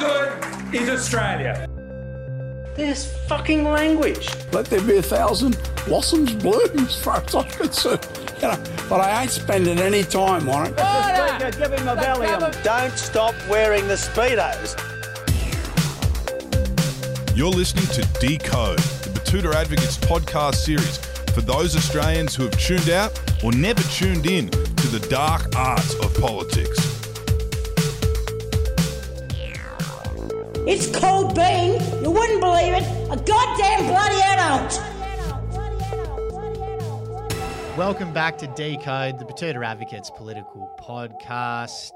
good 0.00 0.74
is 0.74 0.88
Australia? 0.88 1.68
This 2.74 3.14
fucking 3.28 3.64
language. 3.64 4.30
Let 4.52 4.66
there 4.66 4.80
be 4.80 4.96
a 4.96 5.02
thousand 5.02 5.58
blossoms 5.84 6.32
bloom 6.32 6.78
as 6.78 6.96
far 7.02 7.22
as 7.22 7.34
I'm 7.34 7.44
concerned. 7.44 8.08
You 8.36 8.48
know, 8.48 8.64
but 8.88 9.00
I 9.00 9.22
ain't 9.22 9.30
spending 9.30 9.78
any 9.78 10.02
time 10.02 10.48
on 10.48 10.68
it. 10.68 10.78
Speaker, 10.78 11.50
give 11.50 11.78
him 11.78 11.88
a 11.88 11.96
Valium. 11.96 12.64
Don't 12.64 12.96
stop 12.96 13.34
wearing 13.50 13.86
the 13.86 13.94
Speedos. 13.94 14.74
You're 17.36 17.50
listening 17.50 17.86
to 17.86 18.20
Decode, 18.20 18.78
the 18.78 19.20
Betoota 19.20 19.54
Advocates 19.54 19.98
podcast 19.98 20.56
series 20.56 20.96
for 21.34 21.42
those 21.42 21.76
Australians 21.76 22.34
who 22.34 22.44
have 22.44 22.58
tuned 22.58 22.88
out 22.88 23.18
or 23.44 23.52
never 23.52 23.82
tuned 23.82 24.26
in 24.26 24.48
to 24.48 24.88
the 24.88 25.06
dark 25.10 25.54
arts 25.54 25.94
of 25.96 26.14
politics. 26.18 26.89
It's 30.72 30.86
called 30.86 31.34
being, 31.34 31.72
you 32.00 32.12
wouldn't 32.12 32.40
believe 32.40 32.74
it, 32.74 32.84
a 33.10 33.16
goddamn 33.16 33.88
bloody 33.88 34.20
adult. 34.22 34.80
Welcome 37.76 38.12
back 38.12 38.38
to 38.38 38.46
Decode, 38.46 39.18
the 39.18 39.24
Betoota 39.24 39.66
Advocates 39.66 40.10
political 40.10 40.72
podcast. 40.78 41.90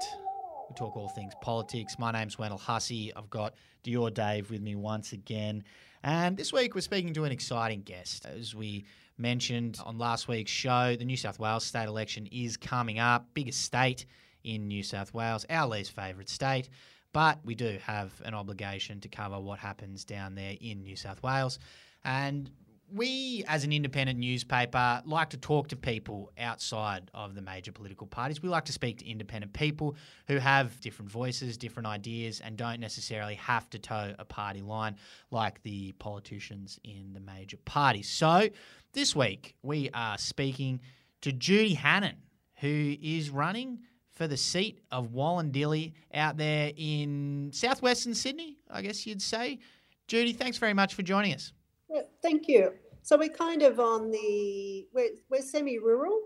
We 0.67 0.75
talk 0.75 0.97
all 0.97 1.07
things 1.07 1.31
politics. 1.41 1.97
My 1.97 2.11
name's 2.11 2.37
Wendell 2.37 2.57
Hussey. 2.57 3.13
I've 3.15 3.29
got 3.29 3.53
Dior 3.85 4.13
Dave 4.13 4.51
with 4.51 4.61
me 4.61 4.75
once 4.75 5.13
again. 5.13 5.63
And 6.03 6.35
this 6.35 6.51
week 6.51 6.75
we're 6.75 6.81
speaking 6.81 7.13
to 7.13 7.23
an 7.23 7.31
exciting 7.31 7.81
guest. 7.81 8.25
As 8.25 8.53
we 8.53 8.83
mentioned 9.17 9.79
on 9.85 9.97
last 9.97 10.27
week's 10.27 10.51
show, 10.51 10.97
the 10.97 11.05
New 11.05 11.15
South 11.15 11.39
Wales 11.39 11.63
state 11.63 11.87
election 11.87 12.27
is 12.29 12.57
coming 12.57 12.99
up. 12.99 13.25
Biggest 13.33 13.61
state 13.61 14.05
in 14.43 14.67
New 14.67 14.83
South 14.83 15.13
Wales, 15.13 15.45
our 15.49 15.65
least 15.65 15.95
favourite 15.95 16.27
state. 16.27 16.67
But 17.15 17.39
we 17.45 17.55
do 17.55 17.77
have 17.81 18.11
an 18.25 18.33
obligation 18.33 18.99
to 18.99 19.07
cover 19.07 19.39
what 19.39 19.57
happens 19.57 20.03
down 20.03 20.35
there 20.35 20.55
in 20.59 20.83
New 20.83 20.97
South 20.97 21.23
Wales. 21.23 21.59
And 22.03 22.51
we, 22.93 23.41
as 23.47 23.63
an 23.63 23.71
independent 23.71 24.19
newspaper, 24.19 25.01
like 25.05 25.29
to 25.29 25.37
talk 25.37 25.69
to 25.69 25.77
people 25.77 26.33
outside 26.37 27.09
of 27.13 27.33
the 27.33 27.41
major 27.41 27.71
political 27.71 28.05
parties. 28.05 28.41
We 28.41 28.49
like 28.49 28.65
to 28.65 28.73
speak 28.73 28.97
to 28.97 29.09
independent 29.09 29.53
people 29.53 29.95
who 30.27 30.39
have 30.39 30.77
different 30.81 31.09
voices, 31.09 31.57
different 31.57 31.87
ideas, 31.87 32.41
and 32.41 32.57
don't 32.57 32.81
necessarily 32.81 33.35
have 33.35 33.69
to 33.69 33.79
toe 33.79 34.13
a 34.19 34.25
party 34.25 34.61
line 34.61 34.97
like 35.31 35.63
the 35.63 35.93
politicians 35.93 36.81
in 36.83 37.13
the 37.13 37.21
major 37.21 37.55
parties. 37.63 38.09
So, 38.09 38.49
this 38.91 39.15
week 39.15 39.55
we 39.63 39.89
are 39.93 40.17
speaking 40.17 40.81
to 41.21 41.31
Judy 41.31 41.75
Hannan, 41.75 42.17
who 42.55 42.97
is 43.01 43.29
running 43.29 43.79
for 44.15 44.27
the 44.27 44.37
seat 44.37 44.79
of 44.91 45.11
Wollondilly 45.11 45.93
out 46.13 46.37
there 46.37 46.71
in 46.77 47.51
southwestern 47.53 48.15
Sydney, 48.15 48.57
I 48.71 48.81
guess 48.81 49.05
you'd 49.05 49.21
say. 49.21 49.59
Judy, 50.07 50.33
thanks 50.33 50.57
very 50.57 50.73
much 50.73 50.93
for 50.93 51.03
joining 51.03 51.33
us. 51.33 51.51
Yeah, 51.89 52.01
thank 52.21 52.47
you. 52.47 52.73
So 53.03 53.17
we're 53.17 53.29
kind 53.29 53.61
of 53.61 53.79
on 53.79 54.09
the 54.09 54.87
we're, 54.93 55.09
we're 55.29 55.41
semi-rural. 55.41 56.19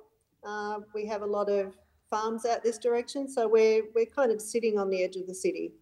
Uh, 0.45 0.80
we 0.94 1.06
have 1.08 1.23
a 1.23 1.26
lot 1.26 1.50
of 1.50 1.76
farms 2.10 2.45
out 2.45 2.64
this 2.64 2.78
direction, 2.78 3.28
so 3.28 3.48
we're 3.48 3.84
we're 3.94 4.06
kind 4.06 4.32
of 4.32 4.42
sitting 4.42 4.78
on 4.78 4.90
the 4.90 5.04
edge 5.04 5.16
of 5.16 5.28
the 5.28 5.36
city. 5.36 5.73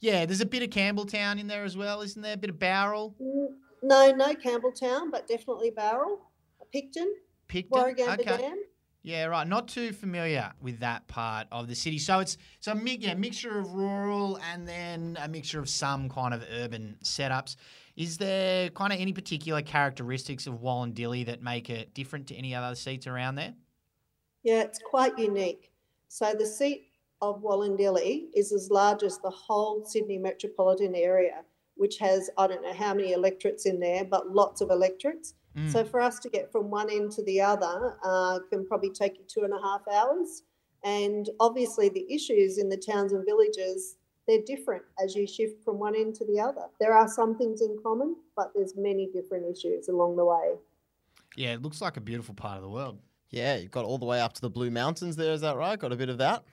Yeah, 0.00 0.26
there's 0.26 0.42
a 0.42 0.46
bit 0.46 0.62
of 0.62 0.68
Campbelltown 0.68 1.40
in 1.40 1.46
there 1.46 1.64
as 1.64 1.76
well, 1.76 2.02
isn't 2.02 2.20
there? 2.20 2.34
A 2.34 2.36
bit 2.36 2.50
of 2.50 2.58
Bowral, 2.58 3.14
No, 3.82 4.10
no 4.10 4.34
Campbelltown, 4.34 5.10
but 5.10 5.26
definitely 5.26 5.70
Bowral, 5.70 6.18
Picton, 6.70 7.14
Picton. 7.48 7.78
Warragamba 7.78 8.20
okay. 8.20 8.36
Dam. 8.36 8.58
Yeah, 9.06 9.26
right. 9.26 9.46
Not 9.46 9.68
too 9.68 9.92
familiar 9.92 10.52
with 10.60 10.80
that 10.80 11.06
part 11.06 11.46
of 11.52 11.68
the 11.68 11.76
city. 11.76 11.96
So 11.96 12.18
it's 12.18 12.38
so 12.58 12.72
a 12.72 12.74
mi- 12.74 12.98
yeah, 13.00 13.14
mixture 13.14 13.56
of 13.56 13.72
rural 13.72 14.40
and 14.50 14.66
then 14.66 15.16
a 15.22 15.28
mixture 15.28 15.60
of 15.60 15.68
some 15.68 16.08
kind 16.08 16.34
of 16.34 16.44
urban 16.50 16.96
setups. 17.04 17.54
Is 17.94 18.18
there 18.18 18.68
kind 18.70 18.92
of 18.92 18.98
any 18.98 19.12
particular 19.12 19.62
characteristics 19.62 20.48
of 20.48 20.54
Wollondilly 20.54 21.24
that 21.26 21.40
make 21.40 21.70
it 21.70 21.94
different 21.94 22.26
to 22.26 22.34
any 22.34 22.52
other 22.52 22.74
seats 22.74 23.06
around 23.06 23.36
there? 23.36 23.54
Yeah, 24.42 24.62
it's 24.62 24.80
quite 24.80 25.16
unique. 25.16 25.70
So 26.08 26.34
the 26.36 26.44
seat 26.44 26.88
of 27.22 27.44
Wollondilly 27.44 28.24
is 28.34 28.50
as 28.50 28.72
large 28.72 29.04
as 29.04 29.20
the 29.20 29.30
whole 29.30 29.84
Sydney 29.84 30.18
metropolitan 30.18 30.96
area, 30.96 31.44
which 31.76 31.98
has 31.98 32.28
I 32.36 32.48
don't 32.48 32.60
know 32.60 32.74
how 32.74 32.92
many 32.92 33.12
electorates 33.12 33.66
in 33.66 33.78
there, 33.78 34.04
but 34.04 34.32
lots 34.32 34.62
of 34.62 34.70
electorates. 34.72 35.34
Mm. 35.56 35.72
So 35.72 35.84
for 35.84 36.00
us 36.00 36.18
to 36.20 36.28
get 36.28 36.52
from 36.52 36.70
one 36.70 36.90
end 36.90 37.12
to 37.12 37.22
the 37.24 37.40
other 37.40 37.96
uh, 38.04 38.40
can 38.50 38.66
probably 38.66 38.90
take 38.90 39.18
you 39.18 39.24
two 39.26 39.44
and 39.44 39.52
a 39.52 39.60
half 39.60 39.82
hours. 39.92 40.42
And 40.84 41.28
obviously, 41.40 41.88
the 41.88 42.06
issues 42.12 42.58
in 42.58 42.68
the 42.68 42.76
towns 42.76 43.12
and 43.12 43.24
villages 43.24 43.96
they're 44.26 44.42
different 44.44 44.82
as 45.02 45.14
you 45.14 45.26
shift 45.26 45.62
from 45.64 45.78
one 45.78 45.94
end 45.94 46.14
to 46.16 46.24
the 46.26 46.40
other. 46.40 46.62
There 46.80 46.92
are 46.92 47.08
some 47.08 47.38
things 47.38 47.60
in 47.60 47.76
common, 47.82 48.16
but 48.34 48.50
there's 48.54 48.74
many 48.76 49.08
different 49.12 49.46
issues 49.46 49.88
along 49.88 50.16
the 50.16 50.24
way. 50.24 50.54
Yeah, 51.36 51.52
it 51.52 51.62
looks 51.62 51.80
like 51.80 51.96
a 51.96 52.00
beautiful 52.00 52.34
part 52.34 52.56
of 52.56 52.62
the 52.62 52.68
world. 52.68 52.98
Yeah, 53.30 53.56
you've 53.56 53.70
got 53.70 53.84
all 53.84 53.98
the 53.98 54.06
way 54.06 54.20
up 54.20 54.32
to 54.34 54.40
the 54.40 54.50
Blue 54.50 54.70
Mountains 54.70 55.16
there, 55.16 55.32
is 55.32 55.40
that 55.42 55.56
right? 55.56 55.78
Got 55.78 55.92
a 55.92 55.96
bit 55.96 56.08
of 56.08 56.18
that? 56.18 56.44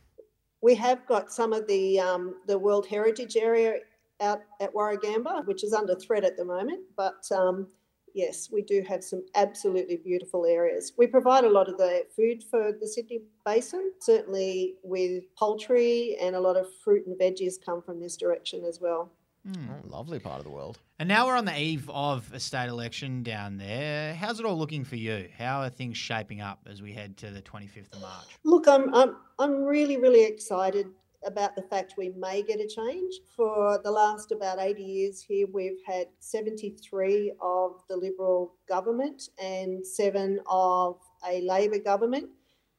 We 0.61 0.75
have 0.75 1.05
got 1.07 1.31
some 1.31 1.51
of 1.51 1.67
the 1.67 1.99
um, 1.99 2.35
the 2.47 2.57
World 2.57 2.87
Heritage 2.87 3.35
area 3.35 3.79
out 4.21 4.41
at 4.61 4.73
Warragamba, 4.73 5.45
which 5.45 5.63
is 5.63 5.73
under 5.73 5.95
threat 5.95 6.23
at 6.23 6.37
the 6.37 6.45
moment. 6.45 6.81
But 6.95 7.25
um, 7.31 7.67
yes, 8.13 8.49
we 8.51 8.61
do 8.61 8.83
have 8.87 9.03
some 9.03 9.23
absolutely 9.35 9.97
beautiful 9.97 10.45
areas. 10.45 10.93
We 10.97 11.07
provide 11.07 11.43
a 11.43 11.49
lot 11.49 11.69
of 11.69 11.77
the 11.77 12.05
food 12.15 12.43
for 12.49 12.71
the 12.79 12.87
Sydney 12.87 13.21
Basin, 13.45 13.91
certainly 13.99 14.75
with 14.83 15.23
poultry 15.37 16.17
and 16.21 16.35
a 16.35 16.39
lot 16.39 16.57
of 16.57 16.67
fruit 16.83 17.05
and 17.07 17.19
veggies 17.19 17.55
come 17.63 17.81
from 17.81 17.99
this 17.99 18.17
direction 18.17 18.63
as 18.65 18.79
well. 18.79 19.11
Hmm. 19.45 19.65
Oh, 19.69 19.89
lovely 19.89 20.19
part 20.19 20.37
of 20.37 20.45
the 20.45 20.51
world. 20.51 20.79
And 20.99 21.09
now 21.09 21.27
we're 21.27 21.35
on 21.35 21.43
the 21.43 21.59
eve 21.59 21.89
of 21.89 22.31
a 22.33 22.39
state 22.39 22.69
election 22.69 23.23
down 23.23 23.57
there. 23.57 24.13
How's 24.13 24.39
it 24.39 24.45
all 24.45 24.57
looking 24.57 24.85
for 24.85 24.95
you? 24.95 25.27
How 25.37 25.61
are 25.61 25.69
things 25.69 25.97
shaping 25.97 26.39
up 26.39 26.65
as 26.69 26.81
we 26.81 26.93
head 26.93 27.17
to 27.17 27.29
the 27.29 27.41
25th 27.41 27.93
of 27.93 28.01
March? 28.01 28.27
Look, 28.45 28.69
I'm, 28.69 28.93
I'm, 28.95 29.17
I'm 29.39 29.63
really, 29.65 29.97
really 29.97 30.23
excited 30.23 30.87
about 31.25 31.55
the 31.55 31.61
fact 31.63 31.95
we 31.97 32.09
may 32.17 32.43
get 32.43 32.59
a 32.59 32.67
change. 32.67 33.13
For 33.35 33.79
the 33.83 33.91
last 33.91 34.31
about 34.31 34.59
80 34.59 34.83
years 34.83 35.21
here, 35.21 35.47
we've 35.51 35.81
had 35.85 36.07
73 36.19 37.33
of 37.41 37.81
the 37.89 37.97
Liberal 37.97 38.55
government 38.67 39.29
and 39.41 39.85
seven 39.85 40.39
of 40.49 40.97
a 41.27 41.41
Labor 41.41 41.79
government. 41.79 42.29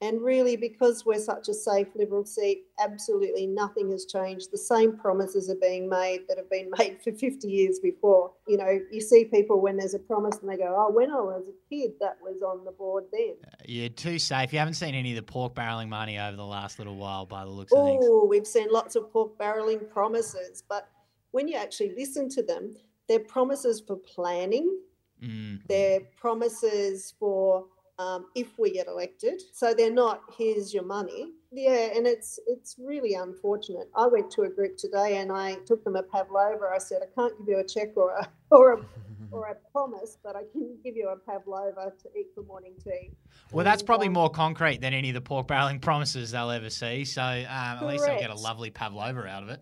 And 0.05 0.21
really, 0.21 0.57
because 0.57 1.07
we're 1.07 1.19
such 1.19 1.49
a 1.49 1.55
safe 1.55 1.89
Liberal 1.95 2.27
seat, 2.27 2.65
absolutely 2.79 3.47
nothing 3.47 3.91
has 3.91 4.05
changed. 4.05 4.51
The 4.53 4.59
same 4.59 4.99
promises 4.99 5.49
are 5.49 5.57
being 5.61 5.89
made 5.89 6.29
that 6.29 6.37
have 6.37 6.51
been 6.51 6.71
made 6.79 6.99
for 7.03 7.11
50 7.11 7.49
years 7.49 7.79
before. 7.79 8.33
You 8.47 8.59
know, 8.59 8.79
you 8.93 9.01
see 9.01 9.25
people 9.25 9.63
when 9.63 9.79
there's 9.79 9.95
a 9.95 9.99
promise 9.99 10.37
and 10.43 10.51
they 10.51 10.59
go, 10.59 10.75
oh, 10.77 10.93
when 10.93 11.11
I 11.11 11.21
was 11.21 11.45
a 11.49 11.75
kid, 11.75 11.93
that 12.01 12.19
was 12.21 12.43
on 12.43 12.67
the 12.67 12.73
board 12.73 13.05
then. 13.13 13.37
You're 13.65 13.89
too 13.89 14.19
safe. 14.19 14.53
You 14.53 14.59
haven't 14.59 14.75
seen 14.75 14.95
any 14.95 15.13
of 15.13 15.17
the 15.17 15.23
pork 15.23 15.55
barrelling 15.55 15.89
money 15.89 16.19
over 16.19 16.37
the 16.37 16.45
last 16.45 16.79
little 16.79 16.97
while 16.97 17.25
by 17.25 17.45
the 17.45 17.51
looks 17.51 17.73
of 17.73 17.83
things. 17.87 18.05
Oh, 18.07 18.27
we've 18.27 18.47
seen 18.47 18.71
lots 18.71 18.97
of 18.97 19.11
pork 19.11 19.39
barrelling 19.39 19.81
promises, 19.91 20.63
but 20.69 20.87
when 21.31 21.49
you 21.49 21.57
actually 21.57 21.95
listen 21.97 22.29
to 22.31 22.43
them, 22.43 22.77
they're 23.09 23.21
promises 23.21 23.81
for 23.81 23.97
planning, 23.97 24.81
Mm. 25.23 25.61
they're 25.69 26.01
promises 26.17 27.15
for 27.19 27.67
um, 27.99 28.27
if 28.35 28.59
we 28.59 28.73
get 28.73 28.87
elected. 28.87 29.43
So 29.53 29.75
they're 29.75 29.93
not 29.93 30.23
here's 30.37 30.75
your 30.75 30.85
money. 30.85 31.33
Yeah, 31.53 31.91
and 31.95 32.07
it's 32.07 32.41
it's 32.47 32.77
really 32.79 33.15
unfortunate. 33.15 33.89
I 33.97 34.07
went 34.07 34.31
to 34.33 34.43
a 34.43 34.49
group 34.49 34.77
today 34.77 35.19
and 35.19 35.31
I 35.31 35.55
took 35.67 35.85
them 35.85 35.97
a 35.97 36.03
pavlova. 36.03 36.71
I 36.75 36.79
said 36.79 37.03
I 37.03 37.15
can't 37.15 37.37
give 37.39 37.49
you 37.49 37.59
a 37.59 37.65
check 37.65 37.97
or 37.97 38.11
a 38.11 38.29
or 38.51 38.73
a 38.75 38.85
or 39.31 39.47
a 39.47 39.55
promise, 39.73 40.17
but 40.23 40.37
I 40.37 40.43
can 40.53 40.77
give 40.83 40.97
you 40.97 41.09
a 41.09 41.17
pavlova 41.17 41.93
to 42.03 42.09
eat 42.19 42.29
for 42.35 42.43
morning 42.45 42.75
tea. 42.83 43.11
Well, 43.53 43.65
that's 43.65 43.83
probably 43.83 44.07
um, 44.07 44.13
more 44.13 44.31
concrete 44.31 44.81
than 44.81 44.95
any 44.95 45.11
of 45.11 45.15
the 45.15 45.21
pork 45.21 45.49
barreling 45.49 45.81
promises 45.83 46.31
they'll 46.31 46.51
ever 46.51 46.71
see. 46.71 47.05
So 47.05 47.23
um, 47.23 47.45
at 47.49 47.87
least 47.87 48.07
they'll 48.07 48.21
get 48.21 48.31
a 48.31 48.35
lovely 48.35 48.71
pavlova 48.71 49.27
out 49.27 49.43
of 49.43 49.49
it. 49.49 49.61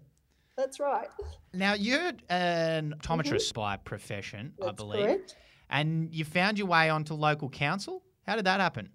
That's 0.56 0.78
right. 0.78 1.08
Now, 1.54 1.72
you're 1.72 2.12
an 2.28 2.94
optometrist 3.00 3.54
by 3.54 3.76
profession, 3.78 4.52
I 4.64 4.72
believe, 4.72 5.06
correct. 5.06 5.36
and 5.70 6.14
you 6.14 6.24
found 6.24 6.58
your 6.58 6.66
way 6.66 6.90
onto 6.90 7.14
local 7.14 7.48
council. 7.48 8.02
How 8.26 8.36
did 8.36 8.44
that 8.46 8.60
happen? 8.60 8.90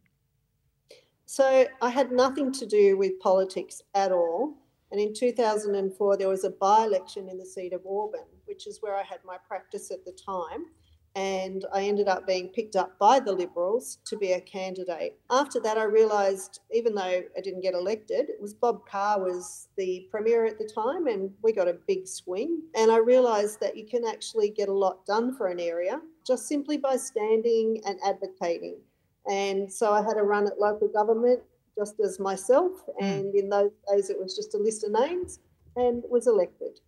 So 1.25 1.67
I 1.81 1.89
had 1.89 2.11
nothing 2.11 2.53
to 2.53 2.65
do 2.65 2.97
with 2.97 3.19
politics 3.19 3.81
at 3.93 4.11
all. 4.11 4.55
And 4.91 5.01
in 5.01 5.13
2004, 5.13 6.17
there 6.17 6.29
was 6.29 6.45
a 6.45 6.51
by 6.51 6.85
election 6.85 7.27
in 7.27 7.37
the 7.37 7.45
seat 7.45 7.73
of 7.73 7.85
Auburn, 7.85 8.29
which 8.45 8.65
is 8.65 8.81
where 8.81 8.95
I 8.95 9.03
had 9.03 9.19
my 9.25 9.35
practice 9.45 9.91
at 9.91 10.05
the 10.05 10.13
time. 10.13 10.67
And 11.15 11.65
I 11.73 11.83
ended 11.83 12.07
up 12.07 12.27
being 12.27 12.49
picked 12.49 12.75
up 12.75 12.97
by 12.99 13.19
the 13.19 13.33
Liberals 13.33 13.97
to 14.05 14.15
be 14.15 14.33
a 14.33 14.39
candidate. 14.39 15.19
After 15.29 15.59
that, 15.61 15.77
I 15.77 15.83
realised, 15.83 16.61
even 16.71 16.95
though 16.95 17.23
I 17.35 17.41
didn't 17.43 17.61
get 17.61 17.73
elected, 17.73 18.29
it 18.29 18.39
was 18.39 18.53
Bob 18.53 18.87
Carr 18.87 19.19
was 19.19 19.67
the 19.77 20.07
premier 20.11 20.45
at 20.45 20.59
the 20.59 20.69
time, 20.73 21.07
and 21.07 21.31
we 21.41 21.51
got 21.51 21.67
a 21.67 21.79
big 21.87 22.07
swing. 22.07 22.61
And 22.75 22.91
I 22.91 22.99
realised 22.99 23.59
that 23.59 23.75
you 23.75 23.85
can 23.85 24.05
actually 24.05 24.51
get 24.51 24.69
a 24.69 24.73
lot 24.73 25.05
done 25.05 25.35
for 25.35 25.47
an 25.47 25.59
area 25.59 25.99
just 26.25 26.47
simply 26.47 26.77
by 26.77 26.95
standing 26.97 27.81
and 27.85 27.99
advocating. 28.05 28.77
And 29.29 29.71
so 29.71 29.91
I 29.91 30.01
had 30.01 30.17
a 30.17 30.23
run 30.23 30.47
at 30.47 30.59
local 30.59 30.87
government 30.87 31.41
just 31.77 31.99
as 31.99 32.19
myself. 32.19 32.71
Hmm. 32.99 33.05
And 33.05 33.35
in 33.35 33.49
those 33.49 33.71
days, 33.91 34.09
it 34.09 34.19
was 34.19 34.35
just 34.35 34.53
a 34.55 34.57
list 34.57 34.83
of 34.83 34.91
names 34.91 35.39
and 35.75 36.03
was 36.09 36.27
elected. 36.27 36.79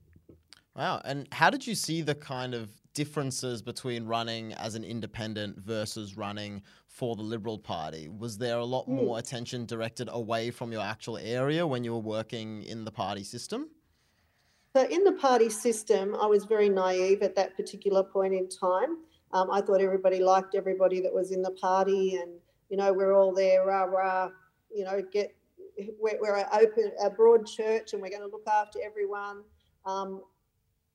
Wow. 0.75 1.01
And 1.03 1.27
how 1.31 1.49
did 1.49 1.67
you 1.67 1.75
see 1.75 2.01
the 2.01 2.15
kind 2.15 2.53
of 2.53 2.69
differences 2.93 3.61
between 3.61 4.05
running 4.05 4.53
as 4.53 4.75
an 4.75 4.83
independent 4.83 5.57
versus 5.59 6.17
running 6.17 6.61
for 6.87 7.15
the 7.15 7.21
Liberal 7.21 7.57
Party? 7.57 8.09
Was 8.09 8.37
there 8.37 8.57
a 8.57 8.65
lot 8.65 8.85
hmm. 8.85 8.95
more 8.95 9.19
attention 9.19 9.65
directed 9.65 10.09
away 10.11 10.51
from 10.51 10.71
your 10.71 10.81
actual 10.81 11.17
area 11.17 11.65
when 11.65 11.83
you 11.83 11.93
were 11.93 11.99
working 11.99 12.63
in 12.63 12.85
the 12.85 12.91
party 12.91 13.23
system? 13.23 13.69
So, 14.75 14.85
in 14.85 15.03
the 15.03 15.13
party 15.13 15.49
system, 15.49 16.15
I 16.15 16.27
was 16.27 16.45
very 16.45 16.69
naive 16.69 17.23
at 17.23 17.35
that 17.35 17.55
particular 17.55 18.03
point 18.03 18.35
in 18.35 18.47
time. 18.47 18.99
Um, 19.31 19.51
I 19.51 19.61
thought 19.61 19.81
everybody 19.81 20.19
liked 20.19 20.55
everybody 20.55 21.01
that 21.01 21.13
was 21.13 21.31
in 21.31 21.41
the 21.41 21.51
party, 21.51 22.15
and 22.15 22.31
you 22.69 22.77
know, 22.77 22.93
we're 22.93 23.13
all 23.13 23.33
there, 23.33 23.65
rah 23.65 23.83
rah. 23.83 24.29
You 24.73 24.85
know, 24.85 25.01
get 25.11 25.35
we're, 25.99 26.19
we're 26.19 26.37
an 26.37 26.45
open, 26.53 26.91
a 27.03 27.09
broad 27.09 27.45
church, 27.45 27.93
and 27.93 28.01
we're 28.01 28.09
going 28.09 28.21
to 28.21 28.27
look 28.27 28.47
after 28.47 28.79
everyone. 28.83 29.43
Um, 29.85 30.21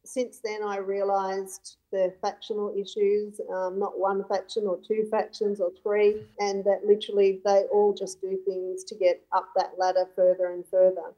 since 0.05 0.41
then, 0.45 0.63
I 0.63 0.77
realised 0.77 1.77
the 1.91 2.13
factional 2.21 2.75
issues, 2.77 3.41
um, 3.53 3.79
not 3.79 3.99
one 3.99 4.23
faction 4.29 4.67
or 4.67 4.79
two 4.87 5.09
factions 5.11 5.61
or 5.61 5.71
three, 5.83 6.23
and 6.41 6.63
that 6.65 6.85
literally 6.85 7.41
they 7.45 7.63
all 7.73 7.95
just 7.95 8.21
do 8.21 8.39
things 8.45 8.85
to 8.85 8.95
get 8.95 9.23
up 9.33 9.49
that 9.57 9.73
ladder 9.79 10.07
further 10.15 10.53
and 10.53 10.65
further. 10.71 11.15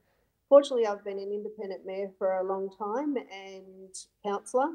Fortunately, 0.47 0.87
I've 0.87 1.03
been 1.03 1.19
an 1.19 1.33
independent 1.33 1.85
mayor 1.85 2.09
for 2.17 2.37
a 2.37 2.43
long 2.43 2.69
time 2.77 3.17
and 3.17 3.93
councillor, 4.23 4.69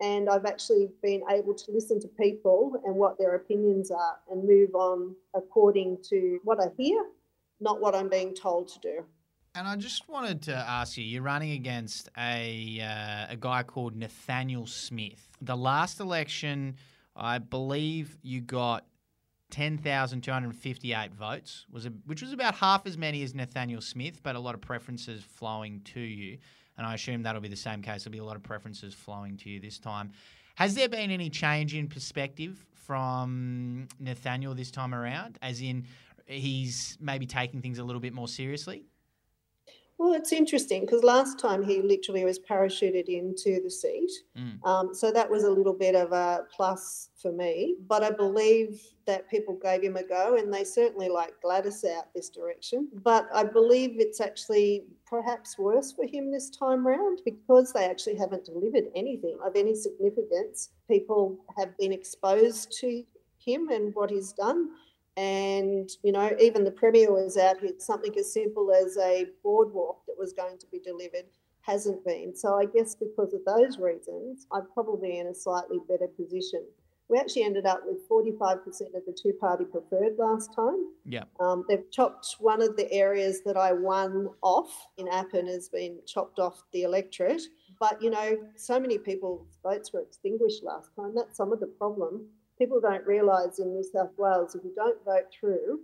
and 0.00 0.28
I've 0.28 0.44
actually 0.44 0.90
been 1.02 1.22
able 1.30 1.54
to 1.54 1.70
listen 1.70 2.00
to 2.00 2.08
people 2.08 2.80
and 2.84 2.96
what 2.96 3.18
their 3.18 3.36
opinions 3.36 3.90
are 3.90 4.16
and 4.30 4.44
move 4.44 4.74
on 4.74 5.14
according 5.34 5.98
to 6.10 6.40
what 6.44 6.60
I 6.60 6.66
hear, 6.76 7.04
not 7.60 7.80
what 7.80 7.94
I'm 7.94 8.08
being 8.08 8.34
told 8.34 8.68
to 8.68 8.78
do. 8.80 9.04
And 9.56 9.68
I 9.68 9.76
just 9.76 10.08
wanted 10.08 10.42
to 10.42 10.54
ask 10.54 10.96
you: 10.96 11.04
you're 11.04 11.22
running 11.22 11.52
against 11.52 12.08
a 12.18 12.80
uh, 12.82 13.32
a 13.32 13.36
guy 13.38 13.62
called 13.62 13.94
Nathaniel 13.94 14.66
Smith. 14.66 15.28
The 15.40 15.56
last 15.56 16.00
election, 16.00 16.74
I 17.14 17.38
believe 17.38 18.18
you 18.22 18.40
got 18.40 18.84
ten 19.50 19.78
thousand 19.78 20.22
two 20.22 20.32
hundred 20.32 20.56
fifty-eight 20.56 21.14
votes, 21.14 21.66
was 21.70 21.86
a, 21.86 21.90
which 22.06 22.20
was 22.20 22.32
about 22.32 22.56
half 22.56 22.84
as 22.84 22.98
many 22.98 23.22
as 23.22 23.32
Nathaniel 23.32 23.80
Smith, 23.80 24.24
but 24.24 24.34
a 24.34 24.40
lot 24.40 24.56
of 24.56 24.60
preferences 24.60 25.22
flowing 25.22 25.82
to 25.94 26.00
you. 26.00 26.38
And 26.76 26.86
I 26.86 26.94
assume 26.94 27.22
that'll 27.22 27.40
be 27.40 27.48
the 27.48 27.56
same 27.56 27.82
case. 27.82 28.04
There'll 28.04 28.12
be 28.12 28.18
a 28.18 28.24
lot 28.24 28.36
of 28.36 28.42
preferences 28.42 28.94
flowing 28.94 29.36
to 29.38 29.50
you 29.50 29.60
this 29.60 29.78
time. 29.78 30.12
Has 30.56 30.74
there 30.74 30.88
been 30.88 31.10
any 31.10 31.30
change 31.30 31.74
in 31.74 31.88
perspective 31.88 32.64
from 32.72 33.88
Nathaniel 33.98 34.54
this 34.54 34.70
time 34.70 34.94
around? 34.94 35.38
As 35.42 35.60
in, 35.60 35.84
he's 36.26 36.96
maybe 37.00 37.26
taking 37.26 37.60
things 37.60 37.78
a 37.78 37.84
little 37.84 38.00
bit 38.00 38.12
more 38.12 38.28
seriously. 38.28 38.84
Well, 39.96 40.12
it's 40.12 40.32
interesting 40.32 40.82
because 40.82 41.04
last 41.04 41.38
time 41.38 41.62
he 41.62 41.80
literally 41.80 42.24
was 42.24 42.38
parachuted 42.38 43.08
into 43.08 43.60
the 43.62 43.70
seat. 43.70 44.10
Mm. 44.36 44.64
Um, 44.66 44.94
so 44.94 45.12
that 45.12 45.30
was 45.30 45.44
a 45.44 45.50
little 45.50 45.72
bit 45.72 45.94
of 45.94 46.12
a 46.12 46.44
plus 46.54 47.10
for 47.20 47.30
me. 47.30 47.76
But 47.86 48.02
I 48.02 48.10
believe 48.10 48.82
that 49.06 49.30
people 49.30 49.58
gave 49.62 49.82
him 49.82 49.96
a 49.96 50.02
go 50.02 50.36
and 50.36 50.52
they 50.52 50.64
certainly 50.64 51.08
like 51.08 51.40
Gladys 51.42 51.84
out 51.84 52.12
this 52.12 52.28
direction. 52.28 52.88
But 53.04 53.28
I 53.32 53.44
believe 53.44 54.00
it's 54.00 54.20
actually 54.20 54.84
perhaps 55.06 55.58
worse 55.58 55.92
for 55.92 56.06
him 56.06 56.32
this 56.32 56.50
time 56.50 56.84
round 56.84 57.20
because 57.24 57.72
they 57.72 57.84
actually 57.84 58.16
haven't 58.16 58.44
delivered 58.44 58.84
anything 58.96 59.38
of 59.44 59.54
any 59.54 59.74
significance. 59.74 60.70
People 60.88 61.38
have 61.56 61.76
been 61.78 61.92
exposed 61.92 62.72
to 62.80 63.04
him 63.38 63.68
and 63.68 63.94
what 63.94 64.10
he's 64.10 64.32
done. 64.32 64.70
And, 65.16 65.88
you 66.02 66.12
know, 66.12 66.32
even 66.40 66.64
the 66.64 66.70
Premier 66.70 67.12
was 67.12 67.36
out 67.36 67.60
here, 67.60 67.72
something 67.78 68.16
as 68.18 68.32
simple 68.32 68.72
as 68.72 68.96
a 68.98 69.26
boardwalk 69.42 70.04
that 70.06 70.18
was 70.18 70.32
going 70.32 70.58
to 70.58 70.66
be 70.66 70.80
delivered 70.80 71.26
hasn't 71.60 72.04
been. 72.04 72.34
So 72.36 72.58
I 72.58 72.66
guess 72.66 72.94
because 72.94 73.32
of 73.32 73.44
those 73.44 73.78
reasons, 73.78 74.46
I'm 74.52 74.66
probably 74.74 75.18
in 75.18 75.28
a 75.28 75.34
slightly 75.34 75.78
better 75.88 76.08
position. 76.08 76.64
We 77.08 77.18
actually 77.18 77.44
ended 77.44 77.66
up 77.66 77.82
with 77.84 78.08
45% 78.08 78.64
of 78.94 79.04
the 79.06 79.16
two 79.20 79.34
party 79.34 79.64
preferred 79.64 80.16
last 80.18 80.54
time. 80.54 80.86
Yeah. 81.04 81.24
Um, 81.38 81.64
they've 81.68 81.90
chopped 81.90 82.36
one 82.38 82.62
of 82.62 82.76
the 82.76 82.90
areas 82.90 83.42
that 83.44 83.56
I 83.56 83.72
won 83.72 84.30
off 84.42 84.86
in 84.96 85.08
Appin 85.08 85.46
has 85.46 85.68
been 85.68 85.98
chopped 86.06 86.38
off 86.38 86.62
the 86.72 86.82
electorate. 86.82 87.42
But, 87.78 88.02
you 88.02 88.10
know, 88.10 88.38
so 88.56 88.80
many 88.80 88.98
people's 88.98 89.46
votes 89.62 89.92
were 89.92 90.00
extinguished 90.00 90.64
last 90.64 90.90
time. 90.96 91.12
That's 91.14 91.36
some 91.36 91.52
of 91.52 91.60
the 91.60 91.66
problem 91.66 92.26
people 92.58 92.80
don't 92.80 93.06
realise 93.06 93.58
in 93.58 93.72
New 93.72 93.84
South 93.84 94.10
Wales 94.16 94.54
if 94.54 94.64
you 94.64 94.72
don't 94.74 95.02
vote 95.04 95.26
through, 95.38 95.80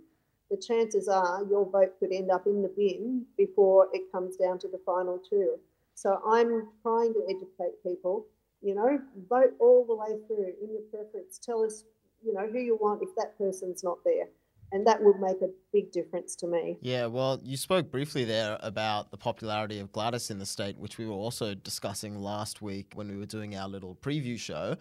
the 0.49 0.57
chances 0.57 1.07
are 1.07 1.43
your 1.49 1.69
vote 1.69 1.93
could 1.99 2.11
end 2.11 2.29
up 2.29 2.45
in 2.45 2.61
the 2.61 2.67
bin 2.67 3.25
before 3.37 3.87
it 3.93 4.11
comes 4.11 4.35
down 4.35 4.59
to 4.59 4.67
the 4.67 4.79
final 4.85 5.17
two. 5.17 5.57
So 5.95 6.19
I'm 6.25 6.67
trying 6.81 7.13
to 7.13 7.23
educate 7.29 7.81
people, 7.83 8.25
you 8.61 8.75
know, 8.75 8.99
vote 9.29 9.53
all 9.59 9.85
the 9.85 9.95
way 9.95 10.19
through 10.27 10.53
in 10.61 10.73
your 10.73 10.81
preference. 10.91 11.39
Tell 11.39 11.63
us, 11.63 11.83
you 12.23 12.33
know, 12.33 12.47
who 12.47 12.59
you 12.59 12.77
want 12.81 13.01
if 13.01 13.09
that 13.15 13.37
person's 13.37 13.83
not 13.83 13.99
there. 14.03 14.25
And 14.73 14.87
that 14.87 15.03
would 15.03 15.19
make 15.19 15.41
a 15.41 15.49
big 15.73 15.91
difference 15.91 16.33
to 16.37 16.47
me. 16.47 16.77
Yeah, 16.81 17.07
well, 17.07 17.41
you 17.43 17.57
spoke 17.57 17.91
briefly 17.91 18.23
there 18.23 18.57
about 18.61 19.11
the 19.11 19.17
popularity 19.17 19.79
of 19.79 19.91
Gladys 19.91 20.31
in 20.31 20.39
the 20.39 20.45
state, 20.45 20.77
which 20.77 20.97
we 20.97 21.05
were 21.05 21.13
also 21.13 21.53
discussing 21.53 22.17
last 22.17 22.61
week 22.61 22.93
when 22.95 23.09
we 23.09 23.17
were 23.17 23.25
doing 23.25 23.55
our 23.55 23.67
little 23.67 23.95
preview 23.95 24.39
show. 24.39 24.77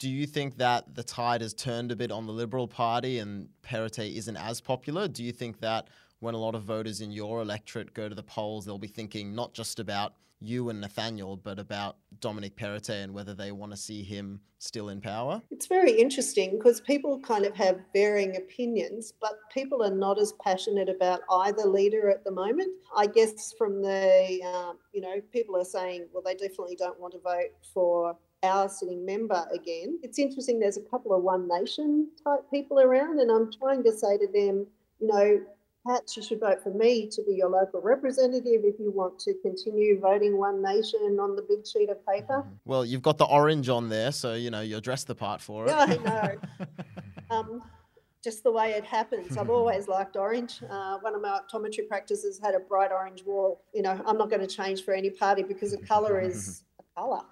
Do 0.00 0.08
you 0.08 0.26
think 0.26 0.56
that 0.56 0.94
the 0.94 1.02
tide 1.02 1.42
has 1.42 1.52
turned 1.52 1.92
a 1.92 1.96
bit 1.96 2.10
on 2.10 2.26
the 2.26 2.32
Liberal 2.32 2.66
Party 2.66 3.18
and 3.18 3.50
Perrottet 3.62 4.16
isn't 4.16 4.36
as 4.36 4.58
popular? 4.58 5.06
Do 5.06 5.22
you 5.22 5.30
think 5.30 5.60
that 5.60 5.88
when 6.20 6.34
a 6.34 6.38
lot 6.38 6.54
of 6.54 6.62
voters 6.62 7.02
in 7.02 7.12
your 7.12 7.42
electorate 7.42 7.92
go 7.92 8.08
to 8.08 8.14
the 8.14 8.22
polls, 8.22 8.64
they'll 8.64 8.78
be 8.78 8.88
thinking 8.88 9.34
not 9.34 9.52
just 9.52 9.78
about 9.78 10.14
you 10.40 10.70
and 10.70 10.80
Nathaniel, 10.80 11.36
but 11.36 11.58
about 11.58 11.98
Dominic 12.20 12.56
Perrottet 12.56 13.04
and 13.04 13.12
whether 13.12 13.34
they 13.34 13.52
want 13.52 13.72
to 13.72 13.76
see 13.76 14.02
him 14.02 14.40
still 14.58 14.88
in 14.88 15.02
power? 15.02 15.42
It's 15.50 15.66
very 15.66 15.92
interesting 15.92 16.56
because 16.56 16.80
people 16.80 17.20
kind 17.20 17.44
of 17.44 17.54
have 17.56 17.80
varying 17.92 18.36
opinions, 18.36 19.12
but 19.20 19.32
people 19.52 19.82
are 19.82 19.94
not 19.94 20.18
as 20.18 20.32
passionate 20.42 20.88
about 20.88 21.20
either 21.30 21.66
leader 21.66 22.08
at 22.08 22.24
the 22.24 22.30
moment. 22.30 22.70
I 22.96 23.06
guess 23.06 23.52
from 23.58 23.82
the, 23.82 24.42
um, 24.44 24.78
you 24.94 25.02
know, 25.02 25.20
people 25.30 25.58
are 25.58 25.64
saying, 25.64 26.06
well, 26.10 26.22
they 26.24 26.36
definitely 26.36 26.76
don't 26.76 26.98
want 26.98 27.12
to 27.12 27.20
vote 27.20 27.52
for 27.74 28.16
our 28.42 28.68
sitting 28.68 29.04
member 29.04 29.46
again. 29.52 29.98
It's 30.02 30.18
interesting, 30.18 30.58
there's 30.58 30.76
a 30.76 30.82
couple 30.82 31.14
of 31.14 31.22
One 31.22 31.48
Nation 31.48 32.08
type 32.24 32.40
people 32.50 32.80
around, 32.80 33.20
and 33.20 33.30
I'm 33.30 33.50
trying 33.52 33.82
to 33.84 33.92
say 33.92 34.16
to 34.18 34.26
them, 34.26 34.66
you 35.00 35.06
know, 35.06 35.40
perhaps 35.84 36.16
you 36.16 36.22
should 36.22 36.40
vote 36.40 36.62
for 36.62 36.70
me 36.70 37.06
to 37.08 37.22
be 37.22 37.34
your 37.34 37.48
local 37.48 37.80
representative 37.80 38.62
if 38.64 38.78
you 38.78 38.90
want 38.90 39.18
to 39.20 39.34
continue 39.42 39.98
voting 40.00 40.38
One 40.38 40.62
Nation 40.62 41.18
on 41.20 41.36
the 41.36 41.42
big 41.42 41.66
sheet 41.66 41.90
of 41.90 42.04
paper. 42.06 42.44
Well, 42.64 42.84
you've 42.84 43.02
got 43.02 43.18
the 43.18 43.26
orange 43.26 43.68
on 43.68 43.88
there, 43.88 44.12
so 44.12 44.34
you 44.34 44.50
know 44.50 44.60
you're 44.60 44.80
dressed 44.80 45.06
the 45.06 45.14
part 45.14 45.40
for 45.40 45.66
it. 45.66 45.70
Yeah, 45.70 45.78
I 45.78 45.96
know. 45.96 46.66
um, 47.30 47.62
just 48.22 48.42
the 48.42 48.52
way 48.52 48.72
it 48.72 48.84
happens. 48.84 49.36
I've 49.36 49.50
always 49.58 49.88
liked 49.88 50.16
orange. 50.16 50.62
Uh, 50.68 50.98
one 50.98 51.14
of 51.14 51.22
my 51.22 51.40
optometry 51.40 51.88
practices 51.88 52.38
had 52.42 52.54
a 52.54 52.60
bright 52.60 52.92
orange 52.92 53.24
wall. 53.24 53.62
You 53.74 53.82
know, 53.82 54.00
I'm 54.06 54.18
not 54.18 54.28
going 54.28 54.46
to 54.46 54.46
change 54.46 54.84
for 54.84 54.92
any 54.92 55.10
party 55.10 55.42
because 55.42 55.72
a 55.72 55.78
colour 55.78 56.20
is 56.20 56.64
a 56.78 57.00
colour. 57.00 57.22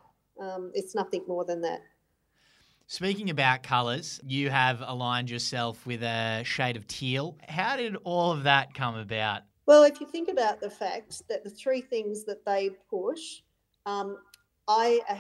Um, 0.41 0.71
it's 0.75 0.95
nothing 0.95 1.25
more 1.27 1.45
than 1.45 1.61
that. 1.63 1.81
Speaking 2.87 3.29
about 3.29 3.63
colours, 3.63 4.19
you 4.25 4.49
have 4.49 4.83
aligned 4.85 5.29
yourself 5.29 5.85
with 5.87 6.03
a 6.03 6.43
shade 6.45 6.77
of 6.77 6.87
teal. 6.87 7.37
How 7.47 7.77
did 7.77 7.97
all 7.97 8.33
of 8.33 8.45
that 8.45 8.73
come 8.73 8.97
about? 8.97 9.43
Well, 9.67 9.83
if 9.83 10.01
you 10.01 10.07
think 10.07 10.31
about 10.31 10.61
the 10.61 10.71
fact 10.71 11.23
that 11.29 11.45
the 11.45 11.51
three 11.51 11.83
things 11.83 12.25
that 12.25 12.47
they 12.47 12.71
push, 12.89 13.43
um, 13.85 14.17
I, 14.67 15.01
uh, 15.07 15.19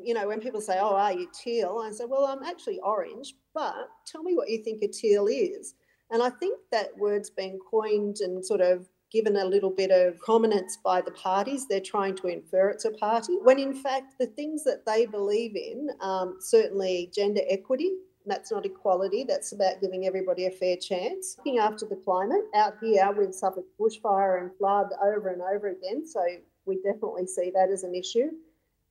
you 0.00 0.14
know, 0.14 0.28
when 0.28 0.40
people 0.40 0.60
say, 0.60 0.78
"Oh, 0.78 0.94
are 0.94 1.12
you 1.12 1.28
teal?" 1.34 1.82
I 1.84 1.90
say, 1.90 2.04
"Well, 2.04 2.24
I'm 2.24 2.44
actually 2.44 2.78
orange." 2.80 3.34
But 3.52 3.88
tell 4.06 4.22
me 4.22 4.36
what 4.36 4.48
you 4.48 4.62
think 4.62 4.82
a 4.82 4.88
teal 4.88 5.26
is. 5.26 5.74
And 6.10 6.22
I 6.22 6.30
think 6.30 6.60
that 6.70 6.96
word's 6.96 7.30
been 7.30 7.58
coined 7.58 8.18
and 8.20 8.46
sort 8.46 8.60
of 8.60 8.88
given 9.10 9.36
a 9.36 9.44
little 9.44 9.70
bit 9.70 9.90
of 9.90 10.18
prominence 10.18 10.78
by 10.84 11.00
the 11.00 11.10
parties. 11.12 11.66
They're 11.66 11.80
trying 11.80 12.16
to 12.16 12.28
infer 12.28 12.70
it's 12.70 12.84
a 12.84 12.90
party, 12.90 13.36
when 13.42 13.58
in 13.58 13.74
fact, 13.74 14.14
the 14.18 14.26
things 14.26 14.64
that 14.64 14.84
they 14.86 15.06
believe 15.06 15.56
in, 15.56 15.88
um, 16.00 16.36
certainly 16.40 17.10
gender 17.14 17.42
equity, 17.48 17.92
that's 18.26 18.52
not 18.52 18.66
equality, 18.66 19.24
that's 19.26 19.52
about 19.52 19.80
giving 19.80 20.06
everybody 20.06 20.46
a 20.46 20.50
fair 20.50 20.76
chance. 20.76 21.36
Looking 21.38 21.58
after 21.58 21.86
the 21.86 21.96
climate, 21.96 22.44
out 22.54 22.74
here 22.80 23.10
we've 23.16 23.34
suffered 23.34 23.64
bushfire 23.80 24.42
and 24.42 24.50
flood 24.58 24.88
over 25.02 25.28
and 25.28 25.40
over 25.40 25.68
again, 25.68 26.06
so 26.06 26.20
we 26.66 26.76
definitely 26.82 27.26
see 27.26 27.50
that 27.54 27.70
as 27.72 27.84
an 27.84 27.94
issue. 27.94 28.30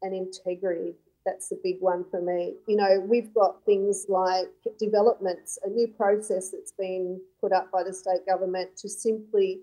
And 0.01 0.13
integrity, 0.13 0.93
that's 1.25 1.49
the 1.49 1.59
big 1.63 1.77
one 1.79 2.05
for 2.09 2.21
me. 2.21 2.55
You 2.67 2.77
know, 2.77 2.99
we've 2.99 3.33
got 3.33 3.63
things 3.65 4.05
like 4.09 4.47
developments, 4.79 5.59
a 5.63 5.69
new 5.69 5.87
process 5.87 6.51
that's 6.51 6.71
been 6.71 7.19
put 7.41 7.51
up 7.51 7.71
by 7.71 7.83
the 7.83 7.93
state 7.93 8.25
government 8.25 8.75
to 8.77 8.89
simply 8.89 9.59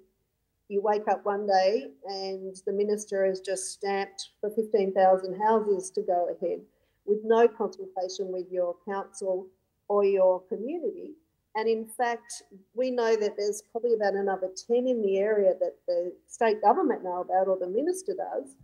you 0.68 0.80
wake 0.82 1.06
up 1.08 1.24
one 1.24 1.46
day 1.46 1.88
and 2.06 2.56
the 2.66 2.72
minister 2.72 3.24
has 3.26 3.40
just 3.40 3.72
stamped 3.72 4.30
for 4.40 4.50
15,000 4.50 5.40
houses 5.40 5.90
to 5.90 6.02
go 6.02 6.28
ahead 6.30 6.60
with 7.04 7.18
no 7.24 7.46
consultation 7.46 8.32
with 8.32 8.50
your 8.50 8.76
council 8.88 9.46
or 9.88 10.04
your 10.04 10.40
community. 10.48 11.12
And 11.54 11.68
in 11.68 11.86
fact, 11.86 12.42
we 12.74 12.90
know 12.90 13.14
that 13.14 13.36
there's 13.36 13.62
probably 13.70 13.94
about 13.94 14.14
another 14.14 14.48
10 14.66 14.88
in 14.88 15.02
the 15.02 15.18
area 15.18 15.52
that 15.60 15.76
the 15.86 16.12
state 16.26 16.60
government 16.62 17.04
know 17.04 17.20
about 17.20 17.46
or 17.46 17.58
the 17.58 17.68
minister 17.68 18.14
does. 18.14 18.56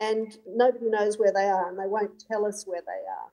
and 0.00 0.38
nobody 0.46 0.86
knows 0.86 1.18
where 1.18 1.32
they 1.32 1.48
are, 1.48 1.68
and 1.68 1.78
they 1.78 1.86
won't 1.86 2.24
tell 2.30 2.46
us 2.46 2.66
where 2.66 2.82
they 2.82 3.02
are. 3.10 3.30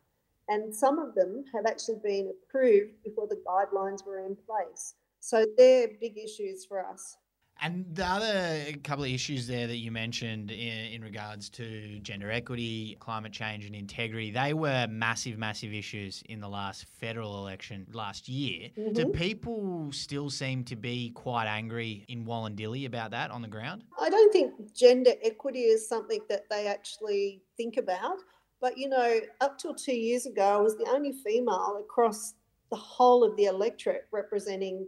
And 0.48 0.75
some 0.75 1.00
of 1.00 1.15
them 1.15 1.45
have 1.53 1.65
actually 1.65 2.00
been 2.03 2.31
approved 2.31 3.03
before 3.03 3.27
the 3.27 3.41
guidelines 3.48 4.05
were 4.05 4.25
in 4.25 4.36
place. 4.36 4.95
So 5.19 5.45
they're 5.57 5.89
big 6.00 6.17
issues 6.17 6.65
for 6.65 6.86
us. 6.86 7.17
And 7.62 7.85
the 7.93 8.05
other 8.05 8.77
couple 8.83 9.05
of 9.05 9.09
issues 9.09 9.47
there 9.47 9.65
that 9.65 9.77
you 9.77 9.91
mentioned 9.91 10.51
in, 10.51 10.93
in, 10.93 11.01
regards 11.01 11.50
to 11.51 12.00
gender 12.00 12.29
equity, 12.29 12.97
climate 13.00 13.31
change, 13.31 13.65
and 13.65 13.74
integrity, 13.74 14.29
they 14.29 14.53
were 14.53 14.88
massive, 14.89 15.38
massive 15.38 15.74
issues 15.74 16.21
in 16.27 16.41
the 16.41 16.50
last 16.50 16.85
federal 17.00 17.39
election 17.39 17.88
last 17.93 18.27
year. 18.27 18.69
Mm-hmm. 18.77 18.93
Do 18.93 19.05
people 19.07 19.89
still 19.91 20.29
seem 20.29 20.63
to 20.65 20.75
be 20.75 21.12
quite 21.12 21.47
angry 21.47 22.05
in 22.09 22.25
Wollondilly 22.25 22.85
about 22.85 23.12
that 23.12 23.31
on 23.31 23.41
the 23.41 23.47
ground? 23.47 23.83
I 24.00 24.09
don't 24.09 24.33
think 24.33 24.74
gender 24.74 25.12
equity 25.24 25.62
is 25.62 25.88
something 25.88 26.19
that 26.29 26.50
they 26.50 26.67
actually 26.67 27.41
think 27.55 27.77
about. 27.77 28.17
But, 28.62 28.77
you 28.77 28.89
know, 28.89 29.19
up 29.41 29.57
till 29.57 29.75
two 29.75 29.95
years 29.95 30.25
ago, 30.25 30.43
I 30.43 30.57
was 30.57 30.77
the 30.77 30.89
only 30.89 31.13
female 31.13 31.77
across 31.79 32.33
the 32.69 32.77
whole 32.77 33.24
of 33.24 33.35
the 33.38 33.45
electorate 33.45 34.07
representing 34.12 34.88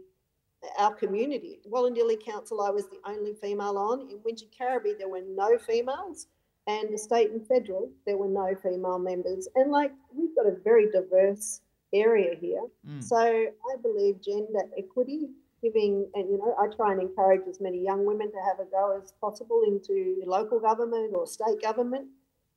our 0.78 0.94
community. 0.94 1.60
Wollondilly 1.68 2.22
Council, 2.24 2.60
I 2.60 2.70
was 2.70 2.86
the 2.88 2.98
only 3.06 3.34
female 3.34 3.78
on. 3.78 4.08
In 4.10 4.18
Wingecarribee, 4.18 4.98
there 4.98 5.08
were 5.08 5.22
no 5.22 5.58
females. 5.58 6.26
And 6.66 6.92
the 6.92 6.98
state 6.98 7.30
and 7.30 7.46
federal, 7.46 7.90
there 8.04 8.16
were 8.16 8.28
no 8.28 8.54
female 8.62 8.98
members. 8.98 9.48
And 9.54 9.70
like, 9.70 9.92
we've 10.12 10.34
got 10.34 10.46
a 10.46 10.56
very 10.62 10.90
diverse 10.90 11.60
area 11.94 12.34
here. 12.38 12.62
Mm. 12.86 13.02
So 13.02 13.16
I 13.16 13.76
believe 13.82 14.22
gender 14.22 14.60
equity, 14.76 15.30
giving, 15.62 16.06
and 16.14 16.28
you 16.28 16.38
know, 16.38 16.54
I 16.60 16.66
try 16.74 16.92
and 16.92 17.00
encourage 17.00 17.42
as 17.48 17.60
many 17.60 17.82
young 17.82 18.04
women 18.04 18.30
to 18.30 18.38
have 18.46 18.60
a 18.60 18.70
go 18.70 19.00
as 19.02 19.12
possible 19.20 19.62
into 19.66 20.22
local 20.26 20.60
government 20.60 21.14
or 21.14 21.26
state 21.26 21.62
government. 21.62 22.08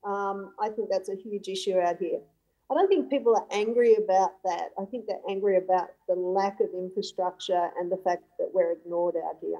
Um, 0.03 0.53
I 0.59 0.69
think 0.69 0.89
that's 0.89 1.09
a 1.09 1.15
huge 1.15 1.47
issue 1.47 1.79
out 1.79 1.97
here. 1.99 2.19
I 2.71 2.73
don't 2.73 2.87
think 2.87 3.09
people 3.09 3.35
are 3.35 3.45
angry 3.51 3.95
about 3.95 4.31
that. 4.45 4.69
I 4.79 4.85
think 4.85 5.05
they're 5.05 5.17
angry 5.29 5.57
about 5.57 5.89
the 6.07 6.15
lack 6.15 6.61
of 6.61 6.69
infrastructure 6.73 7.69
and 7.77 7.91
the 7.91 7.97
fact 7.97 8.23
that 8.39 8.49
we're 8.53 8.71
ignored 8.71 9.15
out 9.17 9.35
here. 9.41 9.59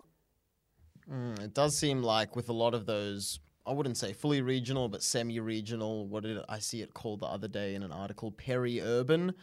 Mm, 1.11 1.43
it 1.43 1.53
does 1.53 1.77
seem 1.77 2.01
like 2.01 2.37
with 2.37 2.47
a 2.47 2.53
lot 2.53 2.73
of 2.73 2.85
those, 2.85 3.41
I 3.65 3.73
wouldn't 3.73 3.97
say 3.97 4.13
fully 4.13 4.41
regional, 4.41 4.87
but 4.87 5.03
semi-regional. 5.03 6.07
What 6.07 6.23
did 6.23 6.37
I 6.47 6.59
see 6.59 6.81
it 6.81 6.93
called 6.93 7.19
the 7.19 7.25
other 7.25 7.49
day 7.49 7.75
in 7.75 7.83
an 7.83 7.91
article? 7.91 8.31
Peri-urban. 8.31 9.33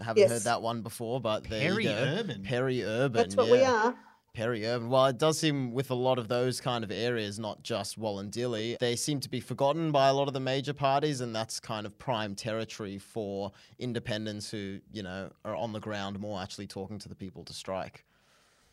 Haven't 0.00 0.20
yes. 0.20 0.30
heard 0.30 0.42
that 0.42 0.62
one 0.62 0.82
before, 0.82 1.20
but 1.20 1.42
there 1.48 1.72
Peri-urban. 1.72 2.44
Peri-urban. 2.44 3.12
That's 3.12 3.34
what 3.34 3.48
yeah. 3.48 3.52
we 3.52 3.64
are. 3.64 3.94
Peri-urban. 4.38 4.88
Well, 4.88 5.06
it 5.06 5.18
does 5.18 5.36
seem 5.36 5.72
with 5.72 5.90
a 5.90 5.96
lot 5.96 6.16
of 6.16 6.28
those 6.28 6.60
kind 6.60 6.84
of 6.84 6.92
areas, 6.92 7.40
not 7.40 7.64
just 7.64 7.98
Wollondilly, 7.98 8.78
they 8.78 8.94
seem 8.94 9.18
to 9.18 9.28
be 9.28 9.40
forgotten 9.40 9.90
by 9.90 10.06
a 10.06 10.14
lot 10.14 10.28
of 10.28 10.32
the 10.32 10.38
major 10.38 10.72
parties, 10.72 11.20
and 11.20 11.34
that's 11.34 11.58
kind 11.58 11.84
of 11.84 11.98
prime 11.98 12.36
territory 12.36 12.98
for 12.98 13.50
independents 13.80 14.48
who, 14.48 14.78
you 14.92 15.02
know, 15.02 15.28
are 15.44 15.56
on 15.56 15.72
the 15.72 15.80
ground 15.80 16.20
more 16.20 16.40
actually 16.40 16.68
talking 16.68 17.00
to 17.00 17.08
the 17.08 17.16
people 17.16 17.42
to 17.46 17.52
strike. 17.52 18.04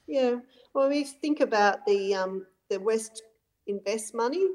Yeah. 0.05 0.35
Well, 0.75 0.87
we 0.87 1.03
think 1.03 1.39
about 1.39 1.83
the 1.87 2.13
um, 2.13 2.45
the 2.69 2.79
West 2.79 3.23
Invest 3.65 4.13
money. 4.13 4.45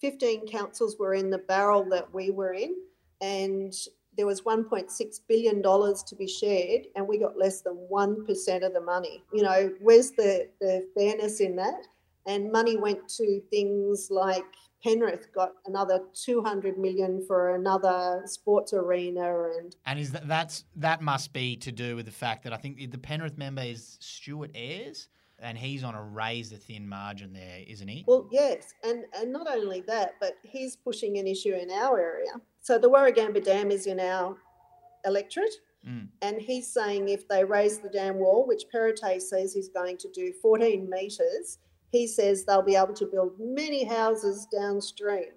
Fifteen 0.00 0.46
councils 0.46 0.96
were 0.96 1.14
in 1.14 1.28
the 1.28 1.38
barrel 1.38 1.84
that 1.90 2.14
we 2.14 2.30
were 2.30 2.54
in, 2.54 2.76
and 3.20 3.74
there 4.16 4.26
was 4.26 4.42
1.6 4.42 5.20
billion 5.28 5.62
dollars 5.62 6.02
to 6.02 6.14
be 6.14 6.26
shared 6.26 6.82
and 6.96 7.06
we 7.06 7.18
got 7.18 7.38
less 7.38 7.62
than 7.62 7.76
1% 7.90 8.66
of 8.66 8.72
the 8.72 8.80
money 8.80 9.22
you 9.32 9.42
know 9.42 9.72
where's 9.80 10.10
the, 10.12 10.48
the 10.60 10.86
fairness 10.96 11.40
in 11.40 11.56
that 11.56 11.86
and 12.26 12.52
money 12.52 12.76
went 12.76 13.08
to 13.08 13.40
things 13.50 14.08
like 14.10 14.44
Penrith 14.82 15.32
got 15.32 15.52
another 15.66 16.00
200 16.14 16.76
million 16.76 17.24
for 17.26 17.54
another 17.54 18.22
sports 18.26 18.72
arena 18.72 19.44
and 19.58 19.76
and 19.86 19.98
is 19.98 20.12
that 20.12 20.26
that's 20.26 20.64
that 20.76 21.00
must 21.00 21.32
be 21.32 21.56
to 21.56 21.70
do 21.70 21.96
with 21.96 22.06
the 22.06 22.12
fact 22.12 22.44
that 22.44 22.52
I 22.52 22.56
think 22.56 22.90
the 22.90 22.98
Penrith 22.98 23.38
member 23.38 23.62
is 23.62 23.96
Stuart 24.00 24.50
Ayres 24.54 25.08
and 25.42 25.58
he's 25.58 25.82
on 25.82 25.94
a 25.94 26.02
razor 26.02 26.56
thin 26.56 26.88
margin 26.88 27.32
there, 27.32 27.60
isn't 27.66 27.88
he? 27.88 28.04
Well, 28.06 28.28
yes, 28.30 28.72
and 28.84 29.04
and 29.16 29.32
not 29.32 29.48
only 29.50 29.80
that, 29.82 30.14
but 30.20 30.34
he's 30.42 30.76
pushing 30.76 31.18
an 31.18 31.26
issue 31.26 31.52
in 31.52 31.70
our 31.70 31.98
area. 31.98 32.30
So 32.62 32.78
the 32.78 32.88
Warragamba 32.88 33.44
Dam 33.44 33.72
is 33.72 33.86
in 33.88 33.98
our 33.98 34.36
electorate, 35.04 35.54
mm. 35.86 36.06
and 36.22 36.40
he's 36.40 36.72
saying 36.72 37.08
if 37.08 37.26
they 37.26 37.44
raise 37.44 37.80
the 37.80 37.88
dam 37.88 38.18
wall, 38.18 38.46
which 38.46 38.66
Perrottet 38.72 39.20
says 39.20 39.52
he's 39.52 39.68
going 39.68 39.96
to 39.98 40.08
do 40.14 40.32
14 40.40 40.88
metres, 40.88 41.58
he 41.90 42.06
says 42.06 42.44
they'll 42.44 42.62
be 42.62 42.76
able 42.76 42.94
to 42.94 43.06
build 43.06 43.32
many 43.40 43.84
houses 43.84 44.46
downstream. 44.46 45.32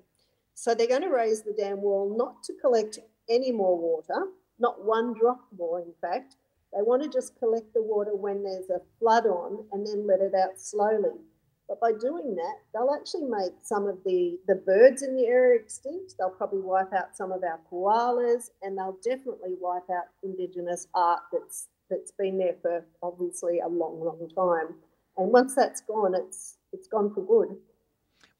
So 0.53 0.75
they're 0.75 0.87
going 0.87 1.01
to 1.01 1.09
raise 1.09 1.41
the 1.41 1.51
dam 1.51 1.81
wall 1.81 2.15
not 2.15 2.43
to 2.43 2.53
collect 2.61 2.99
any 3.27 3.51
more 3.51 3.75
water, 3.75 4.27
not 4.59 4.85
one 4.85 5.15
drop 5.19 5.41
more, 5.57 5.81
in 5.81 5.93
fact, 5.99 6.35
they 6.73 6.83
want 6.83 7.01
to 7.01 7.09
just 7.09 7.39
collect 7.39 7.73
the 7.73 7.81
water 7.81 8.15
when 8.15 8.43
there's 8.43 8.69
a 8.69 8.81
flood 8.99 9.25
on 9.25 9.65
and 9.71 9.87
then 9.87 10.05
let 10.05 10.19
it 10.19 10.33
out 10.35 10.59
slowly. 10.59 11.19
But 11.67 11.79
by 11.79 11.91
doing 11.93 12.35
that, 12.35 12.55
they'll 12.73 12.93
actually 12.93 13.25
make 13.25 13.53
some 13.63 13.87
of 13.87 13.97
the, 14.05 14.37
the 14.47 14.55
birds 14.55 15.01
in 15.01 15.15
the 15.15 15.25
area 15.25 15.59
extinct. 15.59 16.13
They'll 16.17 16.29
probably 16.29 16.61
wipe 16.61 16.93
out 16.93 17.17
some 17.17 17.31
of 17.31 17.43
our 17.43 17.59
koalas 17.71 18.51
and 18.61 18.77
they'll 18.77 18.99
definitely 19.03 19.55
wipe 19.59 19.89
out 19.89 20.05
Indigenous 20.23 20.87
art 20.93 21.21
that's 21.31 21.67
that's 21.89 22.11
been 22.11 22.37
there 22.39 22.55
for 22.61 22.83
obviously 23.03 23.59
a 23.59 23.67
long, 23.67 24.03
long 24.03 24.27
time. 24.35 24.75
And 25.17 25.31
once 25.31 25.55
that's 25.55 25.81
gone, 25.81 26.13
it's 26.15 26.57
it's 26.71 26.87
gone 26.87 27.13
for 27.13 27.21
good. 27.21 27.57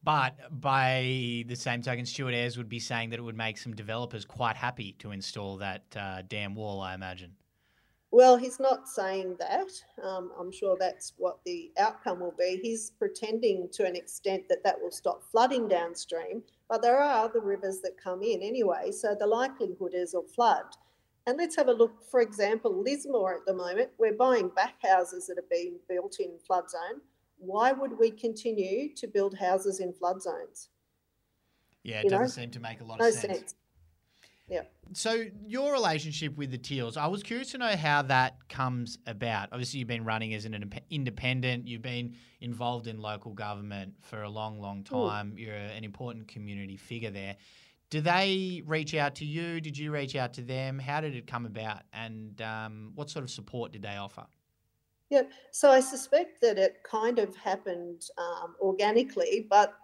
But 0.04 0.36
by 0.62 1.46
the 1.48 1.56
same 1.56 1.82
token, 1.82 2.06
Stuart 2.06 2.36
Ayres 2.36 2.58
would 2.58 2.70
be 2.70 2.80
saying 2.80 3.10
that 3.10 3.18
it 3.18 3.24
would 3.24 3.38
make 3.38 3.58
some 3.58 3.74
developers 3.74 4.24
quite 4.24 4.56
happy 4.56 4.94
to 5.00 5.12
install 5.12 5.58
that 5.58 5.84
uh, 5.96 6.22
dam 6.28 6.54
wall, 6.54 6.80
I 6.80 6.94
imagine. 6.94 7.32
Well, 8.16 8.38
he's 8.38 8.62
not 8.62 8.88
saying 8.88 9.36
that. 9.40 9.70
Um, 10.02 10.32
I'm 10.40 10.50
sure 10.50 10.78
that's 10.80 11.12
what 11.18 11.40
the 11.46 11.74
outcome 11.78 12.22
will 12.22 12.34
be. 12.40 12.62
He's 12.62 12.92
pretending 12.92 13.68
to 13.74 13.86
an 13.86 13.98
extent 13.98 14.44
that 14.48 14.64
that 14.64 14.80
will 14.82 14.90
stop 14.90 15.22
flooding 15.22 15.68
downstream, 15.68 16.42
but 16.70 16.82
there 16.82 16.98
are 16.98 17.26
other 17.26 17.42
rivers 17.42 17.82
that 17.82 18.02
come 18.02 18.24
in 18.24 18.42
anyway, 18.42 18.94
so 18.94 19.18
the 19.20 19.28
likelihood 19.28 19.92
is 19.94 20.14
of 20.14 20.32
flood. 20.32 20.64
And 21.28 21.38
let's 21.38 21.58
have 21.58 21.68
a 21.68 21.74
look, 21.74 22.10
for 22.10 22.22
example, 22.22 22.82
Lismore 22.82 23.36
at 23.36 23.46
the 23.46 23.54
moment, 23.54 23.90
we're 23.98 24.16
buying 24.16 24.48
back 24.48 24.76
houses 24.82 25.28
that 25.28 25.38
are 25.38 25.52
being 25.52 25.78
built 25.90 26.22
in 26.22 26.40
flood 26.48 26.70
zone. 26.70 27.02
Why 27.38 27.74
would 27.74 28.00
we 28.00 28.12
continue 28.12 28.96
to 28.96 29.08
build 29.08 29.38
houses 29.38 29.82
in 29.82 29.92
flood 29.92 30.22
zones? 30.22 30.70
Yeah, 31.84 32.00
it 32.00 32.06
you 32.06 32.12
doesn't 32.12 32.28
know? 32.28 32.44
seem 32.44 32.52
to 32.52 32.62
make 32.62 32.80
a 32.80 32.86
lot 32.86 33.00
no 33.02 33.10
of 33.10 33.14
sense. 33.14 33.40
sense. 33.40 33.56
Yeah. 34.48 34.62
So 34.94 35.26
your 35.48 35.74
relationship 35.74 36.38
with 36.38 36.52
the 36.52 36.58
Teals, 36.58 36.98
I 36.98 37.08
was 37.08 37.24
curious 37.24 37.52
to 37.52 37.58
know 37.58 37.76
how 37.76 38.04
that 38.04 38.48
comes 38.48 39.00
about. 39.08 39.50
Obviously, 39.52 39.80
you've 39.80 39.88
been 39.88 40.06
running 40.06 40.34
as 40.36 40.46
an 40.46 40.72
independent. 40.92 41.68
You've 41.68 41.82
been 41.82 42.16
involved 42.42 42.88
in 42.88 43.00
local 43.00 43.34
government 43.34 43.94
for 44.02 44.22
a 44.22 44.30
long, 44.30 44.62
long 44.62 44.84
time. 44.84 45.34
Ooh. 45.36 45.42
You're 45.42 45.56
an 45.56 45.84
important 45.84 46.28
community 46.28 46.78
figure 46.78 47.10
there. 47.10 47.36
Do 47.90 48.02
they 48.02 48.62
reach 48.66 48.94
out 48.94 49.16
to 49.16 49.26
you? 49.26 49.62
Did 49.62 49.78
you 49.78 49.92
reach 49.92 50.16
out 50.16 50.34
to 50.34 50.42
them? 50.42 50.78
How 50.78 51.02
did 51.02 51.16
it 51.16 51.28
come 51.28 51.46
about? 51.46 51.82
And 51.94 52.40
um, 52.42 52.92
what 52.96 53.10
sort 53.10 53.24
of 53.24 53.32
support 53.32 53.72
did 53.72 53.82
they 53.82 53.96
offer? 53.96 54.26
Yeah, 55.10 55.24
so 55.52 55.72
I 55.72 55.82
suspect 55.82 56.42
that 56.42 56.58
it 56.58 56.78
kind 56.84 57.20
of 57.20 57.36
happened 57.36 58.02
um, 58.18 58.56
organically, 58.60 59.46
but 59.50 59.76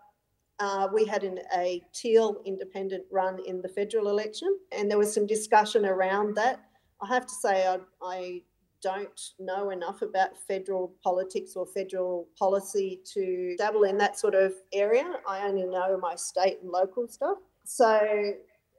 uh, 0.62 0.88
we 0.94 1.06
had 1.06 1.24
an, 1.24 1.40
a 1.58 1.82
teal 1.92 2.38
independent 2.46 3.04
run 3.12 3.40
in 3.48 3.62
the 3.64 3.68
federal 3.68 4.10
election, 4.10 4.60
and 4.72 4.90
there 4.90 5.00
was 5.00 5.12
some 5.12 5.26
discussion 5.26 5.86
around 5.86 6.36
that. 6.36 6.62
I 7.02 7.08
have 7.08 7.26
to 7.26 7.34
say, 7.34 7.66
I, 7.66 7.80
I 8.04 8.42
don't 8.84 9.20
know 9.40 9.72
enough 9.72 10.04
about 10.04 10.38
federal 10.48 10.94
politics 11.04 11.56
or 11.56 11.66
federal 11.66 12.28
policy 12.38 13.02
to 13.14 13.56
dabble 13.58 13.84
in 13.84 13.98
that 13.98 14.20
sort 14.20 14.36
of 14.36 14.54
area. 14.72 15.12
I 15.28 15.48
only 15.48 15.66
know 15.66 15.98
my 16.00 16.16
state 16.16 16.60
and 16.62 16.72
local 16.72 17.08
stuff. 17.08 17.40
So, 17.66 18.34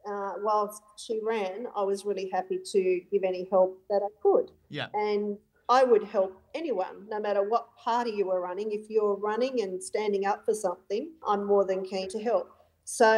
uh, 0.08 0.32
whilst 0.38 0.82
she 0.96 1.20
ran, 1.20 1.66
I 1.74 1.82
was 1.82 2.04
really 2.04 2.30
happy 2.32 2.60
to 2.64 3.00
give 3.10 3.24
any 3.24 3.48
help 3.50 3.76
that 3.90 4.02
I 4.04 4.10
could. 4.22 4.52
Yeah. 4.68 4.86
And 4.94 5.36
I 5.72 5.84
would 5.84 6.04
help 6.04 6.38
anyone, 6.54 7.06
no 7.08 7.18
matter 7.18 7.48
what 7.48 7.74
party 7.78 8.10
you 8.10 8.26
were 8.26 8.42
running. 8.42 8.72
If 8.72 8.90
you're 8.90 9.16
running 9.16 9.62
and 9.62 9.82
standing 9.82 10.26
up 10.26 10.44
for 10.44 10.52
something, 10.52 11.12
I'm 11.26 11.46
more 11.46 11.64
than 11.64 11.82
keen 11.82 12.10
to 12.10 12.22
help. 12.22 12.50
So 12.84 13.08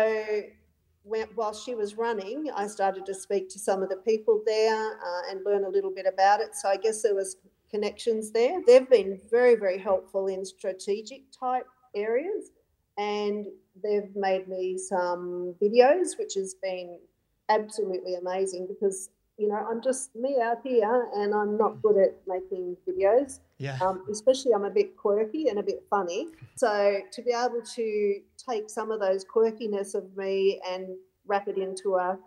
when, 1.02 1.26
while 1.34 1.52
she 1.52 1.74
was 1.74 1.96
running, 1.96 2.52
I 2.54 2.68
started 2.68 3.06
to 3.06 3.14
speak 3.14 3.48
to 3.50 3.58
some 3.58 3.82
of 3.82 3.88
the 3.88 3.96
people 3.96 4.40
there 4.46 4.92
uh, 4.92 5.22
and 5.30 5.44
learn 5.44 5.64
a 5.64 5.68
little 5.68 5.90
bit 5.90 6.06
about 6.06 6.38
it. 6.38 6.54
So 6.54 6.68
I 6.68 6.76
guess 6.76 7.02
there 7.02 7.16
was 7.16 7.38
connections 7.72 8.30
there. 8.30 8.60
They've 8.64 8.88
been 8.88 9.20
very, 9.28 9.56
very 9.56 9.78
helpful 9.78 10.28
in 10.28 10.44
strategic 10.44 11.22
type 11.32 11.66
areas, 11.96 12.52
and 12.96 13.46
they've 13.82 14.14
made 14.14 14.46
me 14.46 14.78
some 14.78 15.56
videos, 15.60 16.16
which 16.20 16.34
has 16.34 16.54
been 16.62 17.00
absolutely 17.48 18.14
amazing 18.14 18.68
because 18.68 19.10
you 19.36 19.48
know, 19.48 19.66
I'm 19.68 19.82
just 19.82 20.14
me 20.14 20.36
out 20.40 20.58
here 20.62 21.08
and 21.14 21.34
I'm 21.34 21.56
not 21.56 21.82
good 21.82 21.96
at 21.96 22.16
making 22.26 22.76
videos. 22.88 23.40
Yeah. 23.58 23.78
Um, 23.80 24.04
especially, 24.10 24.52
I'm 24.52 24.64
a 24.64 24.70
bit 24.70 24.96
quirky 24.96 25.48
and 25.48 25.58
a 25.58 25.62
bit 25.62 25.82
funny. 25.90 26.28
So, 26.56 27.00
to 27.10 27.22
be 27.22 27.32
able 27.32 27.62
to 27.74 28.20
take 28.36 28.70
some 28.70 28.90
of 28.90 29.00
those 29.00 29.24
quirkiness 29.24 29.94
of 29.94 30.16
me 30.16 30.60
and 30.68 30.86
wrap 31.26 31.48
it 31.48 31.58
into 31.58 31.96
a, 31.96 32.18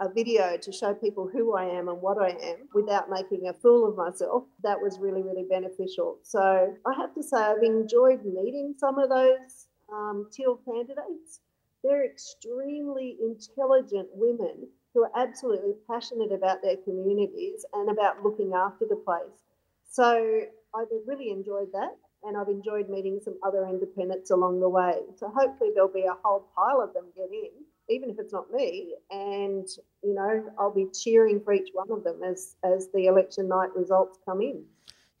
a 0.00 0.12
video 0.12 0.56
to 0.60 0.72
show 0.72 0.92
people 0.92 1.28
who 1.32 1.54
I 1.54 1.64
am 1.64 1.88
and 1.88 2.00
what 2.00 2.18
I 2.18 2.30
am 2.30 2.68
without 2.74 3.08
making 3.08 3.48
a 3.48 3.54
fool 3.54 3.88
of 3.88 3.96
myself, 3.96 4.44
that 4.62 4.80
was 4.80 4.98
really, 4.98 5.22
really 5.22 5.46
beneficial. 5.48 6.18
So, 6.22 6.74
I 6.86 6.92
have 6.94 7.14
to 7.14 7.22
say, 7.22 7.38
I've 7.38 7.62
enjoyed 7.62 8.24
meeting 8.24 8.74
some 8.76 8.98
of 8.98 9.08
those 9.08 9.68
um, 9.90 10.28
teal 10.30 10.60
candidates. 10.66 11.40
They're 11.82 12.04
extremely 12.04 13.16
intelligent 13.22 14.08
women 14.12 14.68
who 14.94 15.02
are 15.02 15.10
absolutely 15.16 15.72
passionate 15.90 16.32
about 16.32 16.62
their 16.62 16.76
communities 16.76 17.66
and 17.74 17.90
about 17.90 18.22
looking 18.22 18.52
after 18.54 18.86
the 18.88 18.96
place. 18.96 19.42
So 19.90 20.42
I've 20.74 20.86
really 21.06 21.30
enjoyed 21.30 21.72
that, 21.72 21.96
and 22.22 22.36
I've 22.36 22.48
enjoyed 22.48 22.88
meeting 22.88 23.20
some 23.22 23.36
other 23.44 23.66
independents 23.66 24.30
along 24.30 24.60
the 24.60 24.68
way. 24.68 25.00
So 25.16 25.28
hopefully 25.28 25.70
there'll 25.74 25.92
be 25.92 26.04
a 26.04 26.16
whole 26.22 26.48
pile 26.56 26.80
of 26.80 26.94
them 26.94 27.06
get 27.16 27.30
in, 27.30 27.50
even 27.88 28.08
if 28.08 28.18
it's 28.18 28.32
not 28.32 28.52
me, 28.52 28.94
and 29.10 29.66
you 30.02 30.14
know 30.14 30.44
I'll 30.58 30.74
be 30.74 30.86
cheering 30.92 31.40
for 31.40 31.52
each 31.52 31.70
one 31.72 31.90
of 31.90 32.04
them 32.04 32.22
as 32.22 32.56
as 32.64 32.88
the 32.94 33.06
election 33.06 33.48
night 33.48 33.74
results 33.74 34.18
come 34.24 34.40
in. 34.40 34.64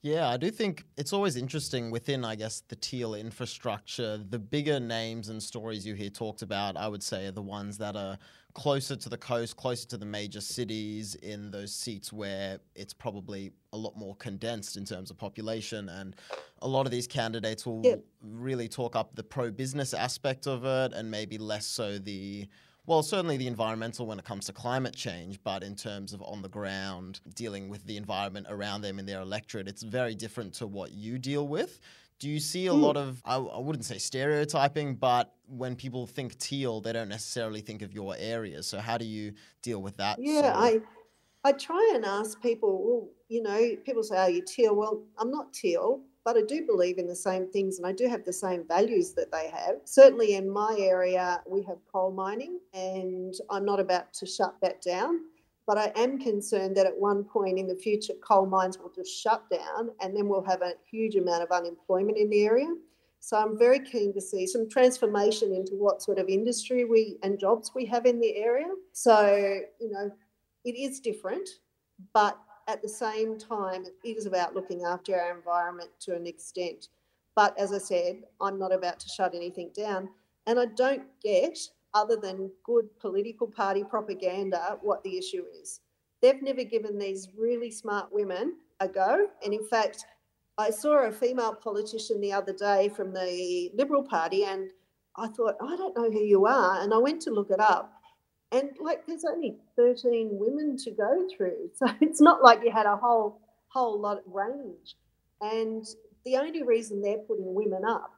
Yeah, 0.02 0.28
I 0.28 0.36
do 0.36 0.50
think 0.50 0.84
it's 0.98 1.14
always 1.14 1.34
interesting 1.34 1.90
within, 1.90 2.26
I 2.26 2.34
guess, 2.34 2.62
the 2.68 2.76
teal 2.76 3.14
infrastructure. 3.14 4.18
The 4.18 4.38
bigger 4.38 4.78
names 4.78 5.30
and 5.30 5.42
stories 5.42 5.86
you 5.86 5.94
hear 5.94 6.10
talked 6.10 6.42
about, 6.42 6.76
I 6.76 6.88
would 6.88 7.02
say, 7.02 7.26
are 7.26 7.32
the 7.32 7.40
ones 7.40 7.78
that 7.78 7.96
are 7.96 8.18
closer 8.54 8.94
to 8.96 9.08
the 9.08 9.18
coast, 9.18 9.56
closer 9.56 9.86
to 9.88 9.96
the 9.96 10.06
major 10.06 10.40
cities, 10.40 11.16
in 11.16 11.50
those 11.50 11.74
seats 11.74 12.12
where 12.12 12.60
it's 12.74 12.94
probably 12.94 13.52
a 13.72 13.76
lot 13.76 13.96
more 13.96 14.14
condensed 14.16 14.76
in 14.76 14.84
terms 14.84 15.10
of 15.10 15.18
population. 15.18 15.88
And 15.88 16.14
a 16.62 16.68
lot 16.68 16.86
of 16.86 16.92
these 16.92 17.06
candidates 17.06 17.66
will 17.66 17.82
Yeah. 17.84 17.96
really 18.22 18.68
talk 18.68 18.94
up 18.96 19.14
the 19.16 19.24
pro 19.24 19.50
business 19.50 19.92
aspect 19.92 20.46
of 20.46 20.64
it 20.64 20.92
and 20.92 21.10
maybe 21.10 21.36
less 21.36 21.66
so 21.66 21.98
the 21.98 22.48
well, 22.86 23.02
certainly 23.02 23.38
the 23.38 23.46
environmental 23.46 24.04
when 24.04 24.18
it 24.18 24.26
comes 24.26 24.44
to 24.44 24.52
climate 24.52 24.94
change, 24.94 25.42
but 25.42 25.62
in 25.62 25.74
terms 25.74 26.12
of 26.12 26.20
on 26.20 26.42
the 26.42 26.50
ground 26.50 27.18
dealing 27.34 27.70
with 27.70 27.86
the 27.86 27.96
environment 27.96 28.46
around 28.50 28.82
them 28.82 28.98
in 28.98 29.06
their 29.06 29.22
electorate, 29.22 29.66
it's 29.66 29.82
very 29.82 30.14
different 30.14 30.52
to 30.52 30.66
what 30.66 30.92
you 30.92 31.18
deal 31.18 31.48
with. 31.48 31.80
Do 32.20 32.28
you 32.30 32.40
see 32.40 32.66
a 32.66 32.72
hmm. 32.72 32.80
lot 32.80 32.96
of, 32.96 33.20
I, 33.24 33.36
I 33.36 33.58
wouldn't 33.58 33.84
say 33.84 33.98
stereotyping, 33.98 34.94
but 34.96 35.34
when 35.46 35.76
people 35.76 36.06
think 36.06 36.38
teal, 36.38 36.80
they 36.80 36.92
don't 36.92 37.08
necessarily 37.08 37.60
think 37.60 37.82
of 37.82 37.92
your 37.92 38.14
area. 38.18 38.62
So, 38.62 38.78
how 38.78 38.98
do 38.98 39.04
you 39.04 39.34
deal 39.62 39.82
with 39.82 39.96
that? 39.98 40.18
Yeah, 40.18 40.52
I 40.54 40.80
I 41.46 41.52
try 41.52 41.92
and 41.94 42.06
ask 42.06 42.40
people, 42.40 42.82
well, 42.82 43.08
you 43.28 43.42
know, 43.42 43.76
people 43.84 44.02
say, 44.02 44.16
Are 44.16 44.30
you 44.30 44.42
teal? 44.42 44.74
Well, 44.74 45.02
I'm 45.18 45.30
not 45.30 45.52
teal, 45.52 46.00
but 46.24 46.38
I 46.38 46.42
do 46.48 46.64
believe 46.64 46.96
in 46.96 47.06
the 47.06 47.14
same 47.14 47.50
things 47.50 47.76
and 47.76 47.86
I 47.86 47.92
do 47.92 48.08
have 48.08 48.24
the 48.24 48.32
same 48.32 48.64
values 48.66 49.12
that 49.12 49.30
they 49.30 49.50
have. 49.50 49.76
Certainly 49.84 50.36
in 50.36 50.48
my 50.48 50.74
area, 50.78 51.42
we 51.46 51.62
have 51.64 51.76
coal 51.92 52.12
mining, 52.12 52.60
and 52.72 53.34
I'm 53.50 53.66
not 53.66 53.78
about 53.78 54.14
to 54.14 54.26
shut 54.26 54.54
that 54.62 54.80
down. 54.80 55.20
But 55.66 55.78
I 55.78 55.92
am 55.96 56.18
concerned 56.18 56.76
that 56.76 56.86
at 56.86 56.98
one 56.98 57.24
point 57.24 57.58
in 57.58 57.66
the 57.66 57.74
future, 57.74 58.14
coal 58.22 58.46
mines 58.46 58.78
will 58.78 58.92
just 58.94 59.18
shut 59.18 59.48
down 59.50 59.90
and 60.00 60.14
then 60.14 60.28
we'll 60.28 60.44
have 60.44 60.62
a 60.62 60.74
huge 60.90 61.16
amount 61.16 61.42
of 61.42 61.50
unemployment 61.50 62.18
in 62.18 62.28
the 62.28 62.44
area. 62.44 62.74
So 63.20 63.38
I'm 63.38 63.58
very 63.58 63.80
keen 63.80 64.12
to 64.12 64.20
see 64.20 64.46
some 64.46 64.68
transformation 64.68 65.54
into 65.54 65.72
what 65.76 66.02
sort 66.02 66.18
of 66.18 66.28
industry 66.28 66.84
we 66.84 67.16
and 67.22 67.38
jobs 67.38 67.72
we 67.74 67.86
have 67.86 68.04
in 68.04 68.20
the 68.20 68.36
area. 68.36 68.68
So, 68.92 69.60
you 69.80 69.90
know, 69.90 70.10
it 70.66 70.76
is 70.76 71.00
different, 71.00 71.48
but 72.12 72.38
at 72.68 72.82
the 72.82 72.88
same 72.88 73.38
time, 73.38 73.84
it 73.84 74.16
is 74.16 74.26
about 74.26 74.54
looking 74.54 74.84
after 74.84 75.18
our 75.18 75.34
environment 75.34 75.88
to 76.00 76.14
an 76.14 76.26
extent. 76.26 76.88
But 77.34 77.58
as 77.58 77.72
I 77.72 77.78
said, 77.78 78.24
I'm 78.40 78.58
not 78.58 78.74
about 78.74 79.00
to 79.00 79.08
shut 79.08 79.34
anything 79.34 79.70
down. 79.74 80.10
And 80.46 80.60
I 80.60 80.66
don't 80.66 81.04
get, 81.22 81.58
other 81.94 82.16
than 82.16 82.50
good 82.64 82.88
political 82.98 83.46
party 83.46 83.84
propaganda, 83.84 84.78
what 84.82 85.02
the 85.04 85.16
issue 85.16 85.44
is. 85.62 85.80
They've 86.20 86.42
never 86.42 86.64
given 86.64 86.98
these 86.98 87.28
really 87.36 87.70
smart 87.70 88.12
women 88.12 88.56
a 88.80 88.88
go. 88.88 89.28
And 89.44 89.54
in 89.54 89.64
fact, 89.64 90.04
I 90.58 90.70
saw 90.70 91.06
a 91.06 91.12
female 91.12 91.54
politician 91.54 92.20
the 92.20 92.32
other 92.32 92.52
day 92.52 92.88
from 92.88 93.12
the 93.12 93.70
Liberal 93.74 94.02
Party, 94.02 94.44
and 94.44 94.70
I 95.16 95.28
thought, 95.28 95.56
I 95.60 95.76
don't 95.76 95.96
know 95.96 96.10
who 96.10 96.22
you 96.22 96.46
are. 96.46 96.82
And 96.82 96.92
I 96.92 96.98
went 96.98 97.22
to 97.22 97.30
look 97.30 97.50
it 97.50 97.60
up. 97.60 97.92
And 98.52 98.70
like, 98.80 99.06
there's 99.06 99.24
only 99.24 99.56
13 99.76 100.28
women 100.32 100.76
to 100.78 100.90
go 100.90 101.28
through. 101.36 101.70
So 101.74 101.86
it's 102.00 102.20
not 102.20 102.42
like 102.42 102.60
you 102.64 102.70
had 102.70 102.86
a 102.86 102.96
whole, 102.96 103.40
whole 103.68 104.00
lot 104.00 104.18
of 104.18 104.32
range. 104.32 104.96
And 105.40 105.84
the 106.24 106.36
only 106.36 106.62
reason 106.62 107.02
they're 107.02 107.18
putting 107.18 107.52
women 107.52 107.84
up 107.84 108.12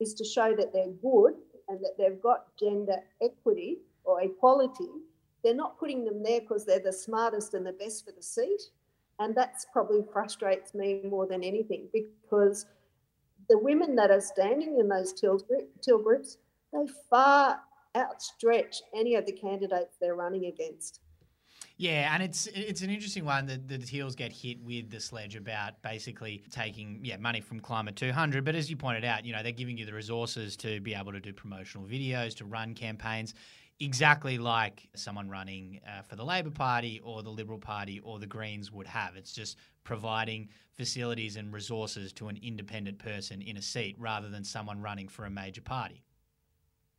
is 0.00 0.14
to 0.14 0.24
show 0.24 0.54
that 0.56 0.72
they're 0.72 0.88
good 1.02 1.34
and 1.70 1.80
that 1.80 1.96
they've 1.96 2.20
got 2.20 2.56
gender 2.58 2.96
equity 3.22 3.78
or 4.04 4.20
equality. 4.22 4.90
They're 5.42 5.54
not 5.54 5.78
putting 5.78 6.04
them 6.04 6.22
there 6.22 6.40
because 6.40 6.66
they're 6.66 6.80
the 6.80 6.92
smartest 6.92 7.54
and 7.54 7.64
the 7.64 7.72
best 7.72 8.04
for 8.04 8.12
the 8.12 8.22
seat. 8.22 8.60
And 9.20 9.34
that's 9.34 9.66
probably 9.72 10.02
frustrates 10.12 10.74
me 10.74 11.00
more 11.04 11.26
than 11.26 11.44
anything 11.44 11.88
because 11.92 12.66
the 13.48 13.58
women 13.58 13.94
that 13.96 14.10
are 14.10 14.20
standing 14.20 14.78
in 14.78 14.88
those 14.88 15.12
group, 15.12 15.68
teal 15.82 15.98
groups, 15.98 16.38
they 16.72 16.86
far 17.08 17.60
outstretch 17.94 18.82
any 18.94 19.14
of 19.14 19.26
the 19.26 19.32
candidates 19.32 19.96
they're 20.00 20.14
running 20.14 20.46
against. 20.46 21.00
Yeah, 21.80 22.12
and 22.12 22.22
it's 22.22 22.46
it's 22.48 22.82
an 22.82 22.90
interesting 22.90 23.24
one 23.24 23.46
that 23.46 23.66
the 23.66 23.78
Teals 23.78 24.14
get 24.14 24.32
hit 24.32 24.62
with 24.62 24.90
the 24.90 25.00
sledge 25.00 25.34
about 25.34 25.80
basically 25.80 26.42
taking 26.50 27.00
yeah 27.02 27.16
money 27.16 27.40
from 27.40 27.58
Climate 27.58 27.96
200. 27.96 28.44
But 28.44 28.54
as 28.54 28.68
you 28.68 28.76
pointed 28.76 29.02
out, 29.02 29.24
you 29.24 29.32
know 29.32 29.42
they're 29.42 29.50
giving 29.50 29.78
you 29.78 29.86
the 29.86 29.94
resources 29.94 30.58
to 30.58 30.78
be 30.82 30.92
able 30.92 31.10
to 31.12 31.20
do 31.20 31.32
promotional 31.32 31.86
videos, 31.86 32.36
to 32.36 32.44
run 32.44 32.74
campaigns, 32.74 33.32
exactly 33.80 34.36
like 34.36 34.90
someone 34.94 35.30
running 35.30 35.80
uh, 35.88 36.02
for 36.02 36.16
the 36.16 36.22
Labor 36.22 36.50
Party 36.50 37.00
or 37.02 37.22
the 37.22 37.30
Liberal 37.30 37.58
Party 37.58 37.98
or 38.00 38.18
the 38.18 38.26
Greens 38.26 38.70
would 38.70 38.86
have. 38.86 39.16
It's 39.16 39.32
just 39.32 39.56
providing 39.82 40.50
facilities 40.74 41.36
and 41.36 41.50
resources 41.50 42.12
to 42.12 42.28
an 42.28 42.38
independent 42.42 42.98
person 42.98 43.40
in 43.40 43.56
a 43.56 43.62
seat 43.62 43.96
rather 43.98 44.28
than 44.28 44.44
someone 44.44 44.82
running 44.82 45.08
for 45.08 45.24
a 45.24 45.30
major 45.30 45.62
party. 45.62 46.04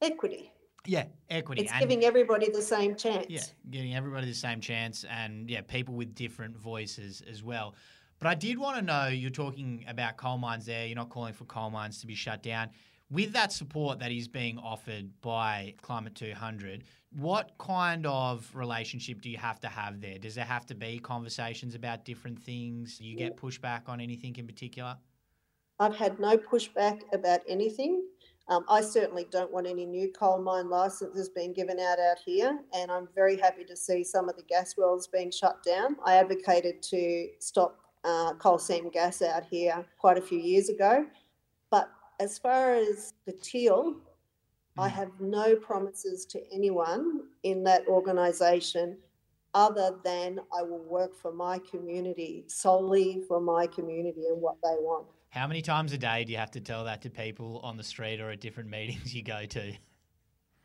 Equity. 0.01 0.51
Yeah, 0.85 1.05
equity. 1.29 1.63
It's 1.63 1.71
and- 1.71 1.81
giving 1.81 2.03
everybody 2.03 2.49
the 2.49 2.61
same 2.61 2.95
chance. 2.95 3.27
yeah, 3.29 3.41
giving 3.69 3.95
everybody 3.95 4.27
the 4.27 4.33
same 4.33 4.61
chance 4.61 5.05
and 5.09 5.49
yeah, 5.49 5.61
people 5.61 5.95
with 5.95 6.15
different 6.15 6.57
voices 6.57 7.21
as 7.29 7.43
well. 7.43 7.75
But 8.19 8.27
I 8.27 8.35
did 8.35 8.57
want 8.57 8.77
to 8.77 8.81
know 8.83 9.07
you're 9.07 9.31
talking 9.31 9.83
about 9.87 10.17
coal 10.17 10.37
mines 10.37 10.65
there, 10.65 10.85
you're 10.85 10.95
not 10.95 11.09
calling 11.09 11.33
for 11.33 11.45
coal 11.45 11.71
mines 11.71 12.01
to 12.01 12.07
be 12.07 12.15
shut 12.15 12.43
down. 12.43 12.69
With 13.09 13.33
that 13.33 13.51
support 13.51 13.99
that 13.99 14.11
is 14.11 14.27
being 14.27 14.57
offered 14.57 15.09
by 15.21 15.73
Climate 15.81 16.15
200, 16.15 16.83
what 17.17 17.51
kind 17.57 18.05
of 18.05 18.49
relationship 18.53 19.21
do 19.21 19.29
you 19.29 19.37
have 19.37 19.59
to 19.61 19.67
have 19.67 19.99
there? 19.99 20.17
Does 20.17 20.35
there 20.35 20.45
have 20.45 20.65
to 20.67 20.75
be 20.75 20.99
conversations 20.99 21.75
about 21.75 22.05
different 22.05 22.39
things? 22.39 22.99
Do 22.99 23.05
you 23.05 23.17
get 23.17 23.35
mm. 23.35 23.39
pushback 23.39 23.89
on 23.89 23.99
anything 23.99 24.35
in 24.37 24.47
particular? 24.47 24.97
I've 25.79 25.95
had 25.95 26.19
no 26.19 26.37
pushback 26.37 27.01
about 27.11 27.41
anything. 27.49 28.03
Um, 28.51 28.65
I 28.67 28.81
certainly 28.81 29.25
don't 29.31 29.49
want 29.49 29.65
any 29.65 29.85
new 29.85 30.11
coal 30.11 30.41
mine 30.41 30.69
licenses 30.69 31.29
being 31.29 31.53
given 31.53 31.79
out 31.79 31.99
out 31.99 32.17
here, 32.25 32.59
and 32.73 32.91
I'm 32.91 33.07
very 33.15 33.37
happy 33.37 33.63
to 33.63 33.77
see 33.77 34.03
some 34.03 34.27
of 34.27 34.35
the 34.35 34.43
gas 34.43 34.75
wells 34.77 35.07
being 35.07 35.31
shut 35.31 35.63
down. 35.63 35.95
I 36.05 36.15
advocated 36.15 36.83
to 36.83 37.29
stop 37.39 37.79
uh, 38.03 38.33
coal 38.33 38.59
seam 38.59 38.89
gas 38.89 39.21
out 39.21 39.45
here 39.49 39.85
quite 39.97 40.17
a 40.17 40.21
few 40.21 40.37
years 40.37 40.67
ago, 40.67 41.05
but 41.69 41.89
as 42.19 42.37
far 42.37 42.73
as 42.73 43.13
the 43.25 43.31
teal, 43.31 43.95
I 44.77 44.89
have 44.89 45.11
no 45.21 45.55
promises 45.55 46.25
to 46.25 46.41
anyone 46.53 47.21
in 47.43 47.63
that 47.63 47.87
organisation 47.87 48.97
other 49.53 49.95
than 50.03 50.41
I 50.53 50.61
will 50.61 50.83
work 50.83 51.15
for 51.15 51.31
my 51.31 51.59
community, 51.59 52.43
solely 52.47 53.23
for 53.29 53.39
my 53.39 53.65
community 53.65 54.25
and 54.27 54.41
what 54.41 54.55
they 54.61 54.75
want. 54.77 55.07
How 55.31 55.47
many 55.47 55.61
times 55.61 55.93
a 55.93 55.97
day 55.97 56.25
do 56.25 56.33
you 56.33 56.37
have 56.37 56.51
to 56.51 56.59
tell 56.59 56.83
that 56.83 57.01
to 57.03 57.09
people 57.09 57.61
on 57.63 57.77
the 57.77 57.83
street 57.83 58.19
or 58.19 58.31
at 58.31 58.41
different 58.41 58.69
meetings 58.69 59.15
you 59.15 59.23
go 59.23 59.45
to? 59.45 59.73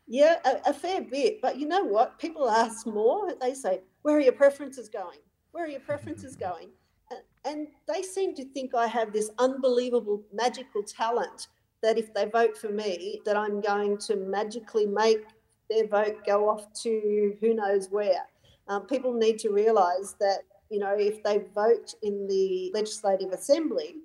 Yeah, 0.05 0.35
a, 0.43 0.69
a 0.69 0.73
fair 0.73 1.01
bit. 1.01 1.41
But 1.41 1.57
you 1.57 1.67
know 1.69 1.85
what? 1.85 2.19
People 2.19 2.49
ask 2.49 2.85
more. 2.85 3.33
They 3.39 3.53
say, 3.53 3.79
Where 4.01 4.17
are 4.17 4.19
your 4.19 4.33
preferences 4.33 4.89
going? 4.89 5.19
Where 5.51 5.63
are 5.63 5.69
your 5.69 5.79
preferences 5.79 6.35
going? 6.47 6.69
And, 7.45 7.67
they 7.87 8.01
seem 8.01 8.35
to 8.35 8.43
think 8.43 8.75
I 8.75 8.87
have 8.87 9.13
this 9.13 9.29
unbelievable 9.39 10.21
magical 10.33 10.83
talent 10.83 11.47
that 11.81 11.97
if 11.97 12.13
they 12.13 12.25
vote 12.25 12.57
for 12.57 12.67
me, 12.67 13.21
that 13.23 13.37
I'm 13.37 13.61
going 13.61 13.97
to 13.99 14.17
magically 14.17 14.85
make 14.85 15.23
their 15.69 15.87
vote 15.87 16.25
go 16.25 16.49
off 16.49 16.73
to 16.83 17.37
who 17.39 17.53
knows 17.53 17.87
where. 17.89 18.23
Um, 18.67 18.85
people 18.85 19.13
need 19.13 19.39
to 19.39 19.49
realise 19.49 20.15
that, 20.19 20.39
you 20.69 20.79
know, 20.79 20.93
if 20.99 21.23
they 21.23 21.45
vote 21.55 21.93
in 22.03 22.27
the 22.27 22.69
Legislative 22.73 23.31
Assembly, 23.31 23.95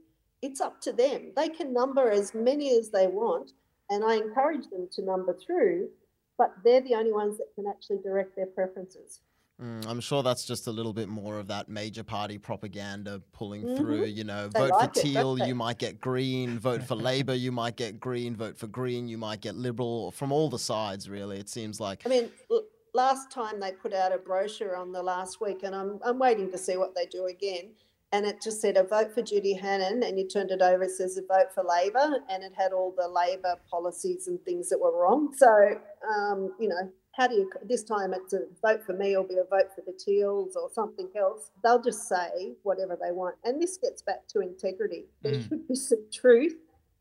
it's 0.43 0.61
up 0.61 0.81
to 0.83 0.93
them. 0.93 1.33
They 1.37 1.49
can 1.49 1.73
number 1.73 2.11
as 2.11 2.35
many 2.35 2.77
as 2.77 2.91
they 2.91 3.07
want, 3.07 3.53
and 3.89 4.05
I 4.05 4.17
encourage 4.17 4.69
them 4.71 4.89
to 4.93 5.03
number 5.03 5.35
through, 5.35 5.89
but 6.37 6.53
they're 6.65 6.81
the 6.83 6.95
only 6.97 7.13
ones 7.13 7.39
that 7.39 7.47
can 7.55 7.67
actually 7.69 7.99
direct 8.03 8.35
their 8.37 8.47
preferences. 8.47 9.21
Mm, 9.63 9.87
I'm 9.87 10.01
sure 10.01 10.25
that's 10.25 10.45
just 10.45 10.67
a 10.67 10.73
little 10.73 10.93
bit 10.93 11.09
more 11.09 11.39
of 11.39 11.47
that 11.49 11.69
major 11.69 12.03
party 12.03 12.37
propaganda 12.39 13.23
pulling 13.33 13.65
Mhm. 13.65 13.77
through. 13.77 14.05
You 14.07 14.25
know, 14.25 14.49
They 14.49 14.61
vote 14.61 14.71
like 14.73 14.95
for 14.95 14.99
it, 15.01 15.03
Teal, 15.03 15.39
you 15.39 15.55
might 15.55 15.79
get 15.79 16.01
Green. 16.01 16.59
Vote 16.59 16.83
for 16.83 16.97
Labor, 17.31 17.35
you 17.35 17.53
might 17.53 17.77
get 17.77 18.01
Green. 18.01 18.35
Vote 18.35 18.57
for 18.59 18.67
Green, 18.67 19.07
you 19.07 19.19
might 19.19 19.41
get 19.41 19.55
Liberal. 19.55 20.11
From 20.11 20.33
all 20.33 20.49
the 20.49 20.59
sides, 20.59 21.09
really, 21.09 21.39
it 21.39 21.49
seems 21.49 21.79
like. 21.79 22.03
I 22.05 22.09
mean, 22.09 22.31
l- 22.51 22.65
last 22.95 23.31
time 23.31 23.61
they 23.61 23.71
put 23.73 23.93
out 23.93 24.11
a 24.11 24.19
brochure 24.19 24.75
on 24.75 24.91
the 24.91 25.03
last 25.03 25.41
week, 25.41 25.63
and 25.63 25.77
I'm, 25.77 26.01
I'm 26.03 26.19
waiting 26.19 26.51
to 26.51 26.59
see 26.59 26.77
what 26.77 26.97
they 26.97 27.07
do 27.07 27.27
again. 27.27 27.75
And 28.13 28.27
it 28.27 28.43
just 28.43 28.61
said 28.61 28.77
a 28.77 28.83
vote 28.85 29.15
for 29.15 29.23
Judy 29.23 29.55
Hannan, 29.55 30.03
and 30.03 30.19
you 30.19 30.29
turned 30.29 30.51
it 30.51 30.61
over, 30.61 30.83
it 30.85 30.91
says 30.91 31.17
a 31.17 31.23
vote 31.23 31.49
for 31.55 31.65
Labor, 31.65 32.19
and 32.29 32.43
it 32.45 32.53
had 32.57 32.73
all 32.73 32.95
the 32.97 33.09
Labor 33.09 33.57
policies 33.71 34.29
and 34.29 34.39
things 34.45 34.69
that 34.69 34.79
were 34.79 34.95
wrong. 34.97 35.33
So, 35.35 35.81
um, 36.15 36.53
you 36.61 36.69
know, 36.69 36.93
how 37.15 37.27
do 37.27 37.35
you, 37.35 37.51
this 37.67 37.83
time 37.85 38.13
it's 38.15 38.33
a 38.33 38.41
vote 38.63 38.85
for 38.85 38.93
me 38.95 39.17
or 39.17 39.25
be 39.25 39.35
a 39.35 39.45
vote 39.45 39.69
for 39.75 39.83
the 39.87 39.93
Teals 39.93 40.57
or 40.57 40.71
something 40.73 41.09
else. 41.17 41.51
They'll 41.63 41.83
just 41.83 42.09
say 42.09 42.55
whatever 42.63 42.99
they 43.03 43.13
want. 43.13 43.37
And 43.45 43.61
this 43.61 43.77
gets 43.79 44.03
back 44.03 44.27
to 44.29 44.41
integrity. 44.41 45.07
There 45.23 45.33
Mm. 45.35 45.49
should 45.49 45.69
be 45.69 45.75
some 45.75 46.05
truth 46.13 46.55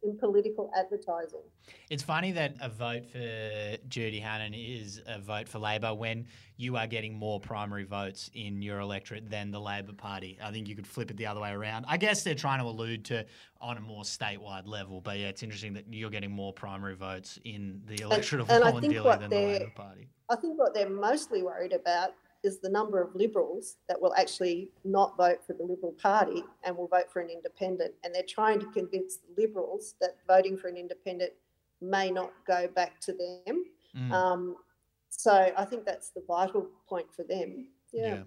in 0.04 0.18
political 0.18 0.72
advertising. 0.76 1.42
It's 1.90 2.04
funny 2.04 2.32
that 2.32 2.56
a 2.60 2.70
vote 2.70 3.06
for 3.06 3.78
Judy 3.88 4.20
Hannan 4.20 4.54
is 4.54 5.02
a 5.06 5.20
vote 5.20 5.48
for 5.48 5.60
Labor 5.60 5.94
when 5.94 6.26
you 6.58 6.76
are 6.78 6.88
getting 6.88 7.14
more 7.14 7.40
primary 7.40 7.84
votes 7.84 8.30
in 8.34 8.62
your 8.62 8.80
electorate 8.80 9.30
than 9.30 9.52
the 9.52 9.60
Labor 9.60 9.94
Party. 9.94 10.38
I 10.44 10.52
think 10.52 10.68
you 10.68 10.76
could 10.76 10.88
flip 10.88 11.12
it 11.12 11.18
the 11.18 11.28
other 11.28 11.42
way 11.42 11.52
around. 11.52 11.86
I 11.88 11.98
guess 11.98 12.24
they're 12.24 12.36
trying 12.36 12.60
to 12.60 12.66
allude 12.66 13.06
to 13.06 13.26
on 13.60 13.78
a 13.78 13.82
more 13.82 14.04
statewide 14.04 14.68
level, 14.68 15.02
but 15.02 15.20
yeah, 15.20 15.28
it's 15.28 15.44
interesting 15.44 15.74
that 15.74 15.86
you're 15.92 16.10
getting 16.10 16.32
more 16.32 16.54
primary 16.54 16.96
votes 16.96 17.40
in 17.46 17.82
the 17.86 18.02
electorate 18.02 18.50
and 18.50 18.64
of 18.64 18.74
Wollondilly 18.74 19.20
than 19.20 19.30
the 19.30 19.36
Labor 19.36 19.72
Party. 19.76 20.08
I 20.30 20.36
think 20.36 20.58
what 20.58 20.74
they're 20.74 20.90
mostly 20.90 21.44
worried 21.44 21.74
about 21.74 22.12
is 22.44 22.60
the 22.60 22.70
number 22.70 23.02
of 23.02 23.14
Liberals 23.16 23.78
that 23.88 24.02
will 24.02 24.14
actually 24.16 24.72
not 24.84 25.16
vote 25.18 25.46
for 25.46 25.54
the 25.54 25.64
Liberal 25.64 25.94
Party 25.94 26.44
and 26.64 26.76
will 26.76 26.88
vote 26.88 27.12
for 27.12 27.22
an 27.22 27.30
independent. 27.30 27.94
And 28.04 28.14
they're 28.14 28.24
trying 28.28 28.60
to 28.60 28.66
convince 28.68 29.18
the 29.18 29.42
Liberals 29.42 29.96
that 30.02 30.18
voting 30.28 30.58
for 30.58 30.68
an 30.68 30.78
independent 30.78 31.34
may 31.82 32.12
not 32.12 32.32
go 32.46 32.68
back 32.68 33.00
to 33.02 33.14
them. 33.14 33.66
Mm. 33.98 34.12
Um, 34.12 34.56
so 35.10 35.52
I 35.56 35.66
think 35.66 35.86
that's 35.86 36.10
the 36.10 36.24
vital 36.28 36.68
point 36.88 37.08
for 37.14 37.24
them. 37.24 37.68
Yeah. 37.92 38.24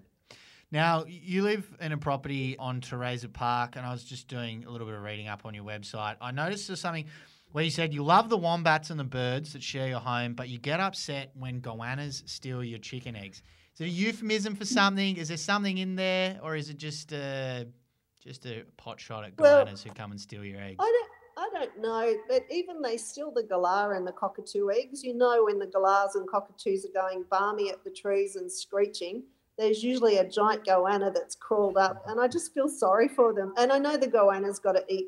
Now, 0.71 1.05
you 1.07 1.43
live 1.43 1.65
in 1.79 1.91
a 1.91 1.97
property 1.97 2.57
on 2.57 2.81
Theresa 2.81 3.29
Park, 3.29 3.75
and 3.75 3.85
I 3.85 3.91
was 3.91 4.03
just 4.03 4.27
doing 4.27 4.65
a 4.65 4.69
little 4.69 4.87
bit 4.87 4.95
of 4.95 5.03
reading 5.03 5.27
up 5.27 5.45
on 5.45 5.53
your 5.53 5.63
website. 5.63 6.17
I 6.19 6.31
noticed 6.31 6.67
there's 6.67 6.81
something 6.81 7.05
where 7.51 7.63
you 7.63 7.69
said 7.69 7.93
you 7.93 8.03
love 8.03 8.29
the 8.29 8.37
wombats 8.37 8.89
and 8.89 8.99
the 8.99 9.05
birds 9.05 9.53
that 9.53 9.63
share 9.63 9.87
your 9.87 9.99
home, 9.99 10.33
but 10.33 10.49
you 10.49 10.57
get 10.57 10.79
upset 10.79 11.31
when 11.35 11.61
goannas 11.61 12.27
steal 12.27 12.63
your 12.63 12.79
chicken 12.79 13.15
eggs. 13.15 13.41
Is 13.75 13.81
it 13.81 13.83
a 13.85 13.89
euphemism 13.89 14.55
for 14.55 14.63
something? 14.63 15.17
Is 15.17 15.27
there 15.27 15.37
something 15.37 15.77
in 15.77 15.97
there, 15.97 16.39
or 16.41 16.55
is 16.55 16.69
it 16.69 16.77
just 16.77 17.11
a, 17.11 17.67
just 18.23 18.45
a 18.45 18.63
pot 18.77 19.01
shot 19.01 19.25
at 19.25 19.37
Well, 19.37 19.65
goannas 19.65 19.83
who 19.83 19.89
come 19.91 20.11
and 20.11 20.21
steal 20.21 20.45
your 20.45 20.61
eggs? 20.61 20.77
I 20.79 21.07
don't, 21.37 21.45
I 21.45 21.59
don't 21.59 21.81
know, 21.81 22.13
but 22.29 22.45
even 22.49 22.81
they 22.81 22.95
steal 22.95 23.31
the 23.31 23.43
galah 23.43 23.97
and 23.97 24.07
the 24.07 24.13
cockatoo 24.13 24.69
eggs. 24.71 25.03
You 25.03 25.13
know, 25.13 25.43
when 25.43 25.59
the 25.59 25.67
galahs 25.67 26.15
and 26.15 26.25
cockatoos 26.25 26.85
are 26.85 26.93
going 26.93 27.25
balmy 27.29 27.69
at 27.69 27.83
the 27.83 27.89
trees 27.89 28.37
and 28.37 28.49
screeching, 28.49 29.23
there's 29.57 29.83
usually 29.83 30.19
a 30.19 30.29
giant 30.29 30.65
goanna 30.65 31.13
that's 31.13 31.35
crawled 31.35 31.75
up, 31.75 32.01
and 32.07 32.17
I 32.17 32.29
just 32.29 32.53
feel 32.53 32.69
sorry 32.69 33.09
for 33.09 33.33
them. 33.33 33.53
And 33.57 33.73
I 33.73 33.77
know 33.77 33.97
the 33.97 34.07
goanna's 34.07 34.59
got 34.59 34.77
to 34.77 34.85
eat 34.87 35.07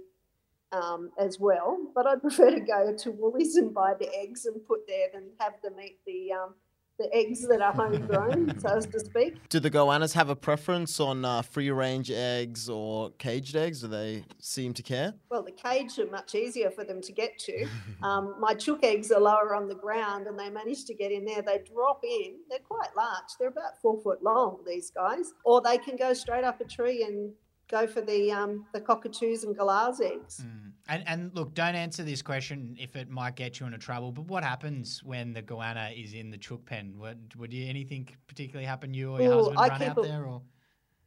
um, 0.73 1.11
as 1.17 1.39
well, 1.39 1.77
but 1.95 2.05
I'd 2.05 2.21
prefer 2.21 2.51
to 2.51 2.59
go 2.59 2.93
to 2.93 3.11
Woolies 3.11 3.55
and 3.55 3.73
buy 3.73 3.93
the 3.97 4.13
eggs 4.13 4.45
and 4.45 4.61
put 4.65 4.85
there 4.87 5.07
than 5.13 5.29
have 5.39 5.53
them 5.63 5.75
eat 5.81 5.99
the 6.05 6.33
um, 6.33 6.53
the 6.97 7.13
eggs 7.15 7.47
that 7.47 7.61
are 7.61 7.73
homegrown, 7.73 8.59
so 8.59 8.69
as 8.69 8.85
to 8.87 8.99
speak. 8.99 9.47
Do 9.49 9.59
the 9.59 9.69
goannas 9.69 10.13
have 10.13 10.29
a 10.29 10.35
preference 10.35 10.99
on 10.99 11.23
uh, 11.23 11.41
free 11.41 11.69
range 11.69 12.09
eggs 12.11 12.69
or 12.69 13.11
caged 13.19 13.55
eggs? 13.55 13.81
Do 13.81 13.87
they 13.87 14.23
seem 14.39 14.73
to 14.73 14.83
care? 14.83 15.13
Well, 15.29 15.43
the 15.43 15.51
cage 15.51 15.99
are 15.99 16.09
much 16.09 16.35
easier 16.35 16.71
for 16.71 16.83
them 16.83 17.01
to 17.01 17.11
get 17.11 17.37
to. 17.39 17.67
Um, 18.03 18.35
my 18.39 18.53
chook 18.53 18.83
eggs 18.83 19.11
are 19.11 19.19
lower 19.19 19.55
on 19.55 19.67
the 19.67 19.75
ground 19.75 20.27
and 20.27 20.37
they 20.37 20.49
manage 20.49 20.85
to 20.85 20.93
get 20.93 21.11
in 21.11 21.25
there. 21.25 21.41
They 21.41 21.61
drop 21.73 22.03
in. 22.03 22.35
They're 22.49 22.59
quite 22.59 22.95
large. 22.95 23.29
They're 23.39 23.49
about 23.49 23.81
four 23.81 23.99
foot 24.01 24.21
long, 24.23 24.59
these 24.67 24.91
guys. 24.91 25.33
Or 25.43 25.61
they 25.61 25.77
can 25.77 25.95
go 25.95 26.13
straight 26.13 26.43
up 26.43 26.61
a 26.61 26.65
tree 26.65 27.03
and 27.03 27.33
go 27.69 27.87
for 27.87 28.01
the 28.01 28.31
um, 28.31 28.65
the 28.73 28.81
cockatoos 28.81 29.43
and 29.43 29.55
galahs 29.55 30.01
eggs. 30.01 30.41
Mm. 30.43 30.71
And, 30.89 31.03
and 31.05 31.35
look, 31.35 31.53
don't 31.53 31.75
answer 31.75 32.03
this 32.03 32.21
question 32.21 32.77
if 32.79 32.95
it 32.95 33.09
might 33.09 33.35
get 33.35 33.59
you 33.59 33.65
into 33.65 33.77
trouble. 33.77 34.11
But 34.13 34.25
what 34.27 34.43
happens 34.43 35.03
when 35.03 35.33
the 35.33 35.41
goanna 35.41 35.91
is 36.01 36.13
in 36.13 36.31
the 36.31 36.37
chook 36.37 36.65
pen? 36.65 36.93
Would, 36.97 37.35
would 37.35 37.51
you, 37.51 37.67
anything 37.67 38.07
particularly 38.27 38.65
happen? 38.65 38.93
You 38.93 39.11
or 39.11 39.21
your 39.21 39.33
Ooh, 39.33 39.37
husband 39.37 39.59
I 39.59 39.67
run 39.67 39.83
out 39.83 39.97
a- 39.97 40.01
there, 40.01 40.25
or 40.25 40.41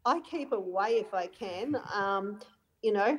I 0.04 0.20
keep 0.20 0.52
away 0.52 0.96
if 0.98 1.14
I 1.14 1.26
can. 1.28 1.76
Um, 1.94 2.40
you 2.82 2.92
know, 2.92 3.18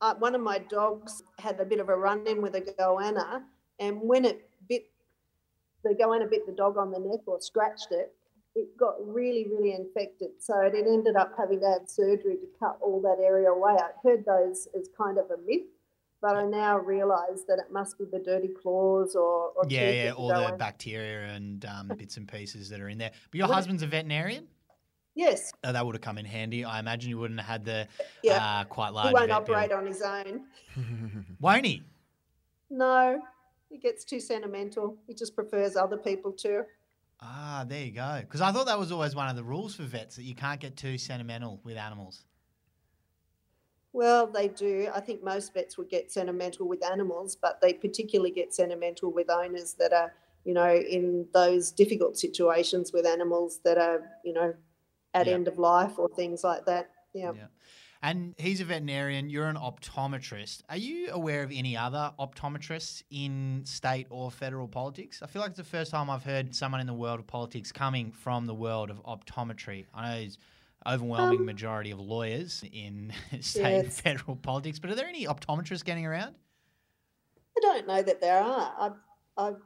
uh, 0.00 0.14
one 0.18 0.34
of 0.34 0.42
my 0.42 0.58
dogs 0.58 1.22
had 1.38 1.58
a 1.60 1.64
bit 1.64 1.80
of 1.80 1.88
a 1.88 1.96
run 1.96 2.26
in 2.26 2.42
with 2.42 2.54
a 2.56 2.60
goanna, 2.60 3.42
and 3.78 4.00
when 4.02 4.24
it 4.26 4.48
bit 4.68 4.90
the 5.82 5.94
goanna 5.94 6.28
bit 6.28 6.46
the 6.46 6.52
dog 6.52 6.76
on 6.76 6.90
the 6.90 6.98
neck 6.98 7.20
or 7.26 7.40
scratched 7.40 7.88
it, 7.90 8.12
it 8.54 8.76
got 8.76 8.94
really, 9.04 9.46
really 9.50 9.72
infected. 9.72 10.30
So 10.38 10.60
it 10.60 10.74
ended 10.74 11.16
up 11.16 11.32
having 11.36 11.60
to 11.60 11.66
have 11.66 11.88
surgery 11.88 12.36
to 12.36 12.46
cut 12.58 12.78
all 12.80 13.00
that 13.02 13.22
area 13.22 13.50
away. 13.50 13.72
I'd 13.72 13.90
heard 14.02 14.24
those 14.24 14.68
as 14.78 14.88
kind 14.96 15.18
of 15.18 15.26
a 15.30 15.36
myth, 15.44 15.66
but 16.22 16.36
I 16.36 16.44
now 16.44 16.78
realise 16.78 17.42
that 17.48 17.58
it 17.58 17.72
must 17.72 17.98
be 17.98 18.04
the 18.10 18.20
dirty 18.20 18.48
claws 18.48 19.16
or, 19.16 19.50
or 19.56 19.64
yeah, 19.68 19.90
yeah, 19.90 20.12
all 20.12 20.28
the 20.28 20.54
bacteria 20.56 21.32
and 21.34 21.64
um, 21.64 21.88
bits 21.98 22.16
and 22.16 22.28
pieces 22.28 22.68
that 22.68 22.80
are 22.80 22.88
in 22.88 22.98
there. 22.98 23.10
But 23.30 23.38
your 23.38 23.48
husband's 23.48 23.82
a 23.82 23.86
veterinarian. 23.86 24.46
Yes, 25.16 25.52
Oh, 25.62 25.72
that 25.72 25.86
would 25.86 25.94
have 25.94 26.02
come 26.02 26.18
in 26.18 26.24
handy. 26.24 26.64
I 26.64 26.80
imagine 26.80 27.08
you 27.08 27.18
wouldn't 27.18 27.38
have 27.38 27.48
had 27.48 27.64
the 27.64 27.86
yeah. 28.24 28.60
uh, 28.60 28.64
quite 28.64 28.88
large. 28.90 29.08
he 29.08 29.14
won't 29.14 29.28
vet 29.28 29.46
bill. 29.46 29.54
operate 29.54 29.72
on 29.72 29.86
his 29.86 30.02
own. 30.02 30.42
Won't 31.40 31.64
he? 31.64 31.82
No, 32.68 33.20
he 33.70 33.78
gets 33.78 34.04
too 34.04 34.18
sentimental. 34.18 34.96
He 35.06 35.14
just 35.14 35.36
prefers 35.36 35.76
other 35.76 35.96
people 35.96 36.32
to. 36.32 36.64
Ah, 37.24 37.64
there 37.66 37.84
you 37.84 37.90
go. 37.92 38.18
Because 38.20 38.40
I 38.40 38.52
thought 38.52 38.66
that 38.66 38.78
was 38.78 38.92
always 38.92 39.14
one 39.16 39.28
of 39.28 39.34
the 39.36 39.42
rules 39.44 39.74
for 39.74 39.82
vets 39.84 40.14
that 40.16 40.22
you 40.24 40.34
can't 40.34 40.60
get 40.60 40.76
too 40.76 40.98
sentimental 40.98 41.60
with 41.64 41.76
animals. 41.76 42.26
Well, 43.92 44.26
they 44.26 44.48
do. 44.48 44.90
I 44.92 45.00
think 45.00 45.22
most 45.22 45.54
vets 45.54 45.78
would 45.78 45.88
get 45.88 46.10
sentimental 46.10 46.66
with 46.66 46.84
animals, 46.84 47.36
but 47.36 47.60
they 47.60 47.72
particularly 47.72 48.32
get 48.32 48.52
sentimental 48.52 49.12
with 49.12 49.30
owners 49.30 49.74
that 49.74 49.92
are, 49.92 50.12
you 50.44 50.52
know, 50.52 50.74
in 50.74 51.28
those 51.32 51.70
difficult 51.70 52.18
situations 52.18 52.92
with 52.92 53.06
animals 53.06 53.60
that 53.64 53.78
are, 53.78 54.10
you 54.24 54.32
know, 54.32 54.54
at 55.14 55.28
Yeah. 55.28 55.34
end 55.34 55.46
of 55.46 55.58
life 55.58 55.98
or 55.98 56.08
things 56.08 56.42
like 56.42 56.66
that. 56.66 56.90
Yeah. 57.12 57.32
Yeah. 57.34 57.46
And 58.04 58.34
he's 58.36 58.60
a 58.60 58.66
veterinarian. 58.66 59.30
You're 59.30 59.46
an 59.46 59.56
optometrist. 59.56 60.60
Are 60.68 60.76
you 60.76 61.08
aware 61.10 61.42
of 61.42 61.50
any 61.50 61.74
other 61.74 62.12
optometrists 62.18 63.02
in 63.10 63.62
state 63.64 64.06
or 64.10 64.30
federal 64.30 64.68
politics? 64.68 65.22
I 65.22 65.26
feel 65.26 65.40
like 65.40 65.52
it's 65.52 65.56
the 65.56 65.64
first 65.64 65.90
time 65.90 66.10
I've 66.10 66.22
heard 66.22 66.54
someone 66.54 66.82
in 66.82 66.86
the 66.86 66.92
world 66.92 67.18
of 67.18 67.26
politics 67.26 67.72
coming 67.72 68.12
from 68.12 68.44
the 68.44 68.52
world 68.54 68.90
of 68.90 69.02
optometry. 69.04 69.86
I 69.94 70.02
know 70.02 70.20
there's 70.20 70.36
overwhelming 70.86 71.38
Um, 71.38 71.46
majority 71.46 71.92
of 71.92 71.98
lawyers 71.98 72.62
in 72.74 73.10
state 73.40 73.84
and 73.84 73.90
federal 73.90 74.36
politics, 74.36 74.78
but 74.78 74.90
are 74.90 74.94
there 74.94 75.08
any 75.08 75.24
optometrists 75.24 75.82
getting 75.82 76.04
around? 76.04 76.34
I 77.56 77.60
don't 77.62 77.86
know 77.86 78.02
that 78.02 78.20
there 78.20 78.38
are. 78.42 78.74
I've, 78.78 78.98
I've 79.38 79.62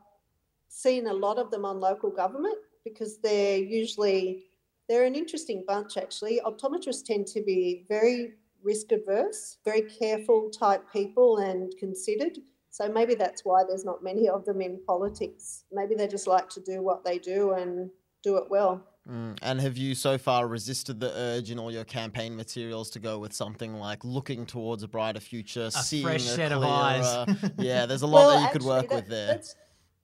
seen 0.68 1.08
a 1.08 1.12
lot 1.12 1.38
of 1.38 1.50
them 1.50 1.64
on 1.64 1.80
local 1.80 2.10
government 2.10 2.58
because 2.84 3.18
they're 3.18 3.58
usually 3.58 4.44
they're 4.88 5.04
an 5.04 5.14
interesting 5.14 5.64
bunch 5.66 5.96
actually. 5.96 6.40
Optometrists 6.44 7.04
tend 7.04 7.26
to 7.28 7.42
be 7.42 7.84
very 7.88 8.32
risk 8.62 8.92
averse, 8.92 9.58
very 9.64 9.82
careful 9.82 10.50
type 10.50 10.82
people 10.92 11.38
and 11.38 11.72
considered. 11.78 12.38
So 12.70 12.88
maybe 12.88 13.14
that's 13.14 13.44
why 13.44 13.64
there's 13.66 13.84
not 13.84 14.02
many 14.02 14.28
of 14.28 14.44
them 14.44 14.60
in 14.60 14.80
politics. 14.86 15.64
Maybe 15.72 15.94
they 15.94 16.06
just 16.06 16.26
like 16.26 16.48
to 16.50 16.60
do 16.60 16.82
what 16.82 17.04
they 17.04 17.18
do 17.18 17.52
and 17.52 17.90
do 18.22 18.36
it 18.36 18.44
well. 18.50 18.84
Mm, 19.08 19.38
And 19.42 19.58
have 19.60 19.78
you 19.78 19.94
so 19.94 20.18
far 20.18 20.46
resisted 20.46 21.00
the 21.00 21.10
urge 21.16 21.50
in 21.50 21.58
all 21.58 21.72
your 21.72 21.84
campaign 21.84 22.36
materials 22.36 22.90
to 22.90 22.98
go 23.00 23.18
with 23.18 23.32
something 23.32 23.74
like 23.74 24.04
looking 24.04 24.44
towards 24.44 24.82
a 24.82 24.88
brighter 24.88 25.20
future, 25.20 25.70
seeing 25.70 26.04
fresh 26.04 26.24
a 26.26 26.28
set 26.28 26.52
of 26.52 26.62
eyes. 26.62 27.26
yeah, 27.58 27.86
there's 27.86 28.02
a 28.02 28.06
lot 28.14 28.26
Well, 28.26 28.30
that 28.40 28.46
you 28.46 28.52
could 28.52 28.62
work 28.66 28.88
that- 28.90 28.94
with 28.96 29.08
there. 29.08 29.40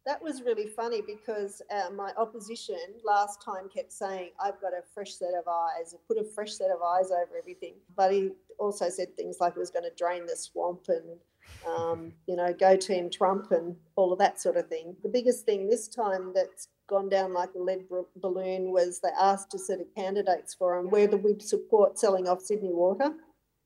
That 0.07 0.23
was 0.23 0.43
really 0.43 0.67
funny 0.67 1.01
because 1.01 1.63
uh, 1.71 1.91
my 1.91 2.13
opposition 2.17 2.77
last 3.05 3.43
time 3.43 3.69
kept 3.75 3.93
saying, 3.93 4.31
I've 4.43 4.61
got 4.61 4.73
a 4.73 4.83
fresh 4.93 5.15
set 5.15 5.33
of 5.35 5.45
eyes, 5.49 5.95
put 6.07 6.19
a 6.19 6.25
fresh 6.25 6.53
set 6.53 6.71
of 6.71 6.83
eyes 6.83 7.11
over 7.11 7.39
everything. 7.39 7.75
But 7.97 8.13
he 8.13 8.31
also 8.59 8.91
said 8.91 9.17
things 9.17 9.39
like 9.41 9.55
it 9.57 9.59
was 9.59 9.71
going 9.71 9.85
to 9.85 9.97
drain 9.97 10.27
the 10.27 10.37
swamp 10.37 10.87
and, 10.89 11.19
um, 11.67 12.13
you 12.27 12.37
know, 12.37 12.53
go 12.53 12.77
Team 12.77 13.09
Trump 13.09 13.51
and 13.51 13.77
all 13.97 14.13
of 14.13 14.19
that 14.19 14.41
sort 14.41 14.57
of 14.57 14.69
thing. 14.69 14.95
The 15.03 15.09
biggest 15.09 15.47
thing 15.47 15.69
this 15.69 15.89
time 15.89 16.33
that's 16.35 16.69
gone 16.87 17.09
down 17.09 17.33
like 17.33 17.51
a 17.57 17.59
lead 17.59 17.85
balloon 18.17 18.73
was 18.73 19.01
they 19.01 19.09
asked 19.19 19.55
a 19.55 19.59
set 19.59 19.81
of 19.81 19.87
candidates 19.97 20.53
for 20.53 20.77
them 20.77 20.91
whether 20.91 21.17
we'd 21.17 21.43
support 21.43 21.99
selling 21.99 22.29
off 22.29 22.43
Sydney 22.43 22.73
Water. 22.73 23.15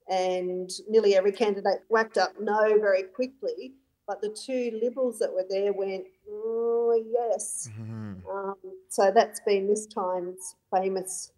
And 0.08 0.70
nearly 0.88 1.16
every 1.16 1.32
candidate 1.32 1.82
whacked 1.88 2.16
up 2.16 2.32
no 2.40 2.78
very 2.78 3.02
quickly. 3.02 3.74
But 4.08 4.22
the 4.22 4.30
two 4.30 4.76
Liberals 4.82 5.18
that 5.18 5.32
were 5.32 5.44
there 5.48 5.72
went, 5.74 6.06
oh, 6.30 6.98
yes. 7.12 7.68
Mhm. 7.78 8.22
Um, 8.28 8.56
so 8.88 9.10
that's 9.14 9.38
been 9.40 9.68
this 9.68 9.86
time's 9.86 10.56
famous 10.74 11.30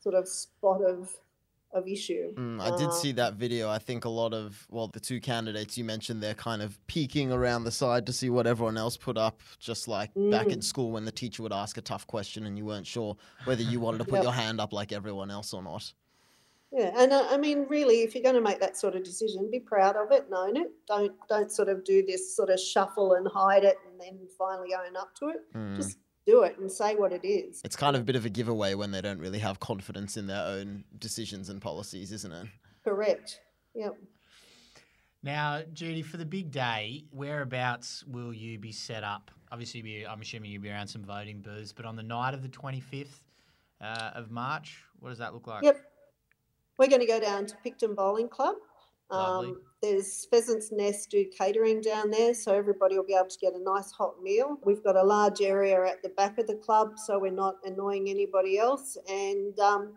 sort 0.00 0.14
of 0.14 0.26
spot 0.28 0.82
of 0.82 1.18
of 1.74 1.88
issue. 1.88 2.34
Mm, 2.34 2.60
I 2.60 2.76
did 2.76 2.88
Uh, 2.88 2.90
see 2.90 3.12
that 3.12 3.32
video. 3.36 3.70
I 3.70 3.78
think 3.78 4.04
a 4.04 4.08
lot 4.10 4.34
of, 4.34 4.66
well, 4.70 4.88
the 4.88 5.00
two 5.00 5.22
candidates 5.22 5.78
you 5.78 5.84
mentioned, 5.84 6.22
they're 6.22 6.34
kind 6.34 6.60
of 6.60 6.78
peeking 6.86 7.32
around 7.32 7.64
the 7.64 7.70
side 7.70 8.04
to 8.04 8.12
see 8.12 8.28
what 8.28 8.46
everyone 8.46 8.76
else 8.76 8.98
put 8.98 9.16
up, 9.16 9.40
just 9.58 9.88
like 9.88 10.10
back 10.30 10.48
in 10.48 10.58
Mm. 10.58 10.64
school 10.64 10.90
when 10.90 11.06
the 11.06 11.10
teacher 11.12 11.42
would 11.42 11.52
ask 11.52 11.78
a 11.78 11.80
tough 11.80 12.06
question 12.06 12.44
and 12.44 12.58
you 12.58 12.66
weren't 12.66 12.86
sure 12.86 13.16
whether 13.44 13.62
you 13.62 13.80
wanted 13.80 13.98
to 13.98 14.04
put 14.04 14.16
Yep. 14.16 14.22
your 14.24 14.32
hand 14.34 14.60
up 14.60 14.74
like 14.74 14.92
everyone 14.92 15.30
else 15.30 15.54
or 15.54 15.62
not. 15.62 15.94
Yeah, 16.72 16.90
and 16.96 17.12
uh, 17.12 17.26
I 17.30 17.36
mean, 17.36 17.66
really, 17.68 18.00
if 18.00 18.14
you're 18.14 18.22
going 18.22 18.34
to 18.34 18.40
make 18.40 18.58
that 18.60 18.78
sort 18.78 18.94
of 18.94 19.04
decision, 19.04 19.50
be 19.50 19.60
proud 19.60 19.94
of 19.94 20.10
it, 20.10 20.24
and 20.24 20.34
own 20.34 20.56
it. 20.56 20.70
Don't 20.88 21.12
don't 21.28 21.52
sort 21.52 21.68
of 21.68 21.84
do 21.84 22.04
this 22.04 22.34
sort 22.34 22.48
of 22.48 22.58
shuffle 22.58 23.12
and 23.14 23.28
hide 23.28 23.64
it, 23.64 23.76
and 23.90 24.00
then 24.00 24.26
finally 24.38 24.70
own 24.74 24.96
up 24.96 25.14
to 25.16 25.28
it. 25.28 25.54
Mm. 25.54 25.76
Just 25.76 25.98
do 26.26 26.42
it 26.42 26.58
and 26.58 26.70
say 26.70 26.94
what 26.94 27.12
it 27.12 27.26
is. 27.26 27.60
It's 27.64 27.76
kind 27.76 27.94
of 27.94 28.02
a 28.02 28.04
bit 28.04 28.16
of 28.16 28.24
a 28.24 28.30
giveaway 28.30 28.74
when 28.74 28.90
they 28.90 29.02
don't 29.02 29.18
really 29.18 29.40
have 29.40 29.60
confidence 29.60 30.16
in 30.16 30.26
their 30.26 30.44
own 30.44 30.84
decisions 30.98 31.50
and 31.50 31.60
policies, 31.60 32.10
isn't 32.12 32.32
it? 32.32 32.46
Correct. 32.84 33.40
Yep. 33.74 33.96
Now, 35.22 35.62
Judy, 35.72 36.02
for 36.02 36.16
the 36.16 36.24
big 36.24 36.50
day, 36.50 37.04
whereabouts 37.12 38.02
will 38.06 38.32
you 38.32 38.58
be 38.58 38.72
set 38.72 39.04
up? 39.04 39.30
Obviously, 39.52 39.82
be, 39.82 40.06
I'm 40.06 40.20
assuming 40.20 40.50
you'll 40.50 40.62
be 40.62 40.70
around 40.70 40.88
some 40.88 41.04
voting 41.04 41.40
booths, 41.40 41.72
but 41.72 41.84
on 41.84 41.96
the 41.96 42.02
night 42.02 42.34
of 42.34 42.42
the 42.42 42.48
25th 42.48 43.06
uh, 43.80 44.10
of 44.14 44.30
March, 44.30 44.82
what 44.98 45.10
does 45.10 45.18
that 45.18 45.32
look 45.32 45.46
like? 45.46 45.62
Yep. 45.62 45.80
We're 46.82 46.88
going 46.88 47.00
to 47.00 47.06
go 47.06 47.20
down 47.20 47.46
to 47.46 47.54
Picton 47.62 47.94
Bowling 47.94 48.28
Club. 48.28 48.56
Um, 49.08 49.60
there's 49.80 50.26
Pheasant's 50.32 50.72
Nest 50.72 51.10
do 51.10 51.24
catering 51.26 51.80
down 51.80 52.10
there, 52.10 52.34
so 52.34 52.52
everybody 52.52 52.96
will 52.96 53.06
be 53.06 53.14
able 53.14 53.28
to 53.28 53.38
get 53.38 53.52
a 53.54 53.62
nice 53.62 53.92
hot 53.92 54.20
meal. 54.20 54.58
We've 54.64 54.82
got 54.82 54.96
a 54.96 55.02
large 55.04 55.40
area 55.40 55.80
at 55.86 56.02
the 56.02 56.08
back 56.08 56.38
of 56.38 56.48
the 56.48 56.56
club, 56.56 56.98
so 56.98 57.20
we're 57.20 57.30
not 57.30 57.58
annoying 57.64 58.10
anybody 58.10 58.58
else. 58.58 58.98
And 59.08 59.56
um, 59.60 59.92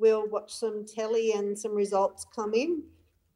we'll 0.00 0.26
watch 0.28 0.52
some 0.52 0.84
telly 0.84 1.30
and 1.30 1.56
some 1.56 1.76
results 1.76 2.26
come 2.34 2.54
in 2.54 2.82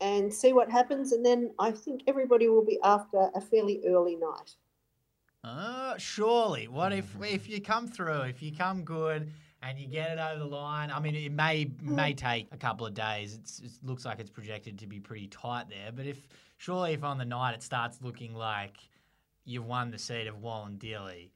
and 0.01 0.35
see 0.35 0.53
what 0.53 0.69
happens. 0.69 1.13
And 1.13 1.25
then 1.25 1.53
I 1.61 1.71
think 1.71 2.03
everybody 2.09 2.49
will 2.49 2.67
be 2.67 2.81
after 2.83 3.31
a 3.37 3.41
fairly 3.41 3.83
early 3.87 4.17
night. 4.17 4.57
Uh, 5.45 5.97
surely. 5.97 6.67
What 6.67 6.93
if 6.93 7.15
if 7.23 7.49
you 7.49 7.61
come 7.61 7.87
through, 7.87 8.23
if 8.23 8.43
you 8.43 8.51
come 8.53 8.83
good 8.83 9.33
and 9.63 9.79
you 9.79 9.87
get 9.87 10.13
it 10.13 10.19
over 10.19 10.39
the 10.39 10.47
line? 10.47 10.91
I 10.91 11.01
mean, 11.01 11.15
it 11.15 11.33
may 11.33 11.71
may 11.83 12.15
take 12.15 12.49
a 12.53 12.57
couple 12.57 12.87
of 12.87 12.95
days. 12.95 13.35
It's, 13.35 13.61
it 13.61 13.73
looks 13.83 14.05
like 14.05 14.21
it's 14.21 14.31
projected 14.31 14.79
to 14.79 14.87
be 14.87 15.01
pretty 15.01 15.27
tight 15.29 15.69
there. 15.69 15.93
But 15.95 16.07
if 16.07 16.29
surely 16.57 16.93
if 16.93 17.05
on 17.05 17.19
the 17.19 17.25
night 17.25 17.55
it 17.55 17.63
starts 17.63 17.99
looking 18.03 18.35
like 18.35 18.77
you've 19.45 19.67
won 19.67 19.91
the 19.91 19.99
seat 19.99 20.27
of 20.27 20.37
Wollondilly, 20.37 21.31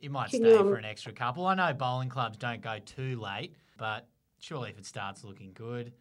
you 0.00 0.10
might 0.10 0.30
Can 0.30 0.40
stay 0.40 0.50
you, 0.50 0.58
for 0.58 0.72
um, 0.72 0.78
an 0.78 0.84
extra 0.84 1.12
couple. 1.12 1.46
I 1.46 1.54
know 1.54 1.72
bowling 1.72 2.08
clubs 2.08 2.38
don't 2.38 2.60
go 2.60 2.78
too 2.84 3.20
late, 3.20 3.54
but 3.78 4.06
surely 4.38 4.70
if 4.70 4.78
it 4.78 4.86
starts 4.86 5.24
looking 5.24 5.52
good, 5.54 5.92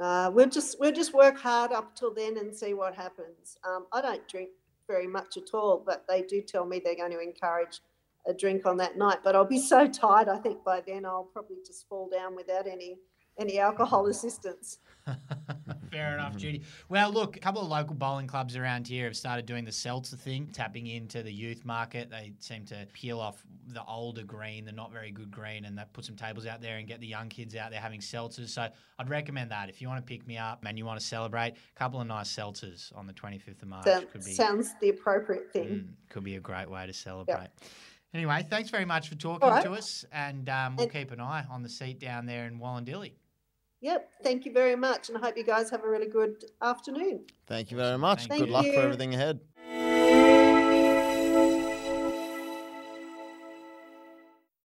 Uh, 0.00 0.30
we'll 0.32 0.48
just 0.48 0.78
we'll 0.80 0.92
just 0.92 1.14
work 1.14 1.38
hard 1.38 1.72
up 1.72 1.94
till 1.94 2.12
then 2.12 2.36
and 2.38 2.54
see 2.54 2.74
what 2.74 2.94
happens. 2.94 3.58
Um, 3.64 3.86
I 3.92 4.00
don't 4.00 4.26
drink 4.28 4.50
very 4.88 5.06
much 5.06 5.36
at 5.36 5.54
all, 5.54 5.82
but 5.84 6.04
they 6.08 6.22
do 6.22 6.42
tell 6.42 6.66
me 6.66 6.80
they're 6.84 6.96
going 6.96 7.12
to 7.12 7.20
encourage 7.20 7.80
a 8.26 8.34
drink 8.34 8.66
on 8.66 8.76
that 8.78 8.96
night. 8.96 9.18
But 9.22 9.36
I'll 9.36 9.44
be 9.44 9.58
so 9.58 9.86
tired, 9.86 10.28
I 10.28 10.38
think 10.38 10.64
by 10.64 10.80
then 10.86 11.04
I'll 11.04 11.28
probably 11.32 11.58
just 11.66 11.88
fall 11.88 12.08
down 12.08 12.34
without 12.34 12.66
any 12.66 12.98
any 13.38 13.58
alcohol 13.58 14.06
assistance. 14.08 14.78
Fair 15.90 16.14
enough, 16.14 16.36
Judy. 16.36 16.62
Well, 16.88 17.12
look, 17.12 17.36
a 17.36 17.40
couple 17.40 17.62
of 17.62 17.68
local 17.68 17.94
bowling 17.94 18.26
clubs 18.26 18.56
around 18.56 18.86
here 18.86 19.04
have 19.04 19.16
started 19.16 19.44
doing 19.44 19.64
the 19.64 19.72
seltzer 19.72 20.16
thing, 20.16 20.48
tapping 20.52 20.86
into 20.86 21.22
the 21.22 21.32
youth 21.32 21.64
market. 21.64 22.10
They 22.10 22.32
seem 22.38 22.64
to 22.66 22.86
peel 22.92 23.20
off 23.20 23.44
the 23.68 23.84
older 23.84 24.22
green, 24.22 24.64
the 24.64 24.72
not 24.72 24.92
very 24.92 25.10
good 25.10 25.30
green, 25.30 25.64
and 25.64 25.76
they 25.76 25.82
put 25.92 26.04
some 26.04 26.16
tables 26.16 26.46
out 26.46 26.60
there 26.60 26.78
and 26.78 26.86
get 26.86 27.00
the 27.00 27.06
young 27.06 27.28
kids 27.28 27.54
out 27.54 27.70
there 27.70 27.80
having 27.80 28.00
seltzers. 28.00 28.48
So 28.48 28.68
I'd 28.98 29.10
recommend 29.10 29.50
that. 29.50 29.68
If 29.68 29.82
you 29.82 29.88
want 29.88 30.04
to 30.04 30.08
pick 30.10 30.26
me 30.26 30.38
up 30.38 30.64
and 30.66 30.78
you 30.78 30.84
want 30.84 31.00
to 31.00 31.04
celebrate, 31.06 31.54
a 31.54 31.78
couple 31.78 32.00
of 32.00 32.06
nice 32.06 32.34
seltzers 32.34 32.96
on 32.96 33.06
the 33.06 33.12
25th 33.12 33.62
of 33.62 33.68
March 33.68 33.84
That 33.84 34.10
could 34.10 34.24
be, 34.24 34.32
sounds 34.32 34.70
the 34.80 34.88
appropriate 34.90 35.52
thing. 35.52 35.68
mm, 35.68 35.86
could 36.08 36.24
be 36.24 36.36
a 36.36 36.40
great 36.40 36.70
way 36.70 36.86
to 36.86 36.92
celebrate. 36.92 37.48
Anyway, 38.14 38.46
thanks 38.48 38.70
very 38.70 38.84
much 38.84 39.08
for 39.08 39.16
talking 39.16 39.42
All 39.48 39.50
right. 39.56 39.64
to 39.64 39.72
us, 39.72 40.04
and 40.12 40.48
um, 40.48 40.76
we'll 40.76 40.84
And- 40.84 40.92
keep 40.92 41.10
an 41.10 41.20
eye 41.20 41.44
on 41.50 41.62
the 41.62 41.68
seat 41.68 41.98
down 41.98 42.26
there 42.26 42.46
in 42.46 42.60
Wollondilly. 42.60 43.12
Yep. 43.80 44.08
Thank 44.22 44.46
you 44.46 44.52
very 44.52 44.76
much, 44.76 45.08
and 45.08 45.18
I 45.18 45.20
hope 45.20 45.36
you 45.36 45.44
guys 45.44 45.68
have 45.70 45.82
a 45.84 45.88
really 45.88 46.06
good 46.08 46.44
afternoon. 46.62 47.24
Thank 47.46 47.70
you 47.70 47.76
very 47.76 47.98
much. 47.98 48.26
Thank 48.26 48.40
Good 48.40 48.48
you. 48.48 48.54
luck 48.54 48.66
for 48.66 48.80
everything 48.80 49.12
ahead. 49.14 49.40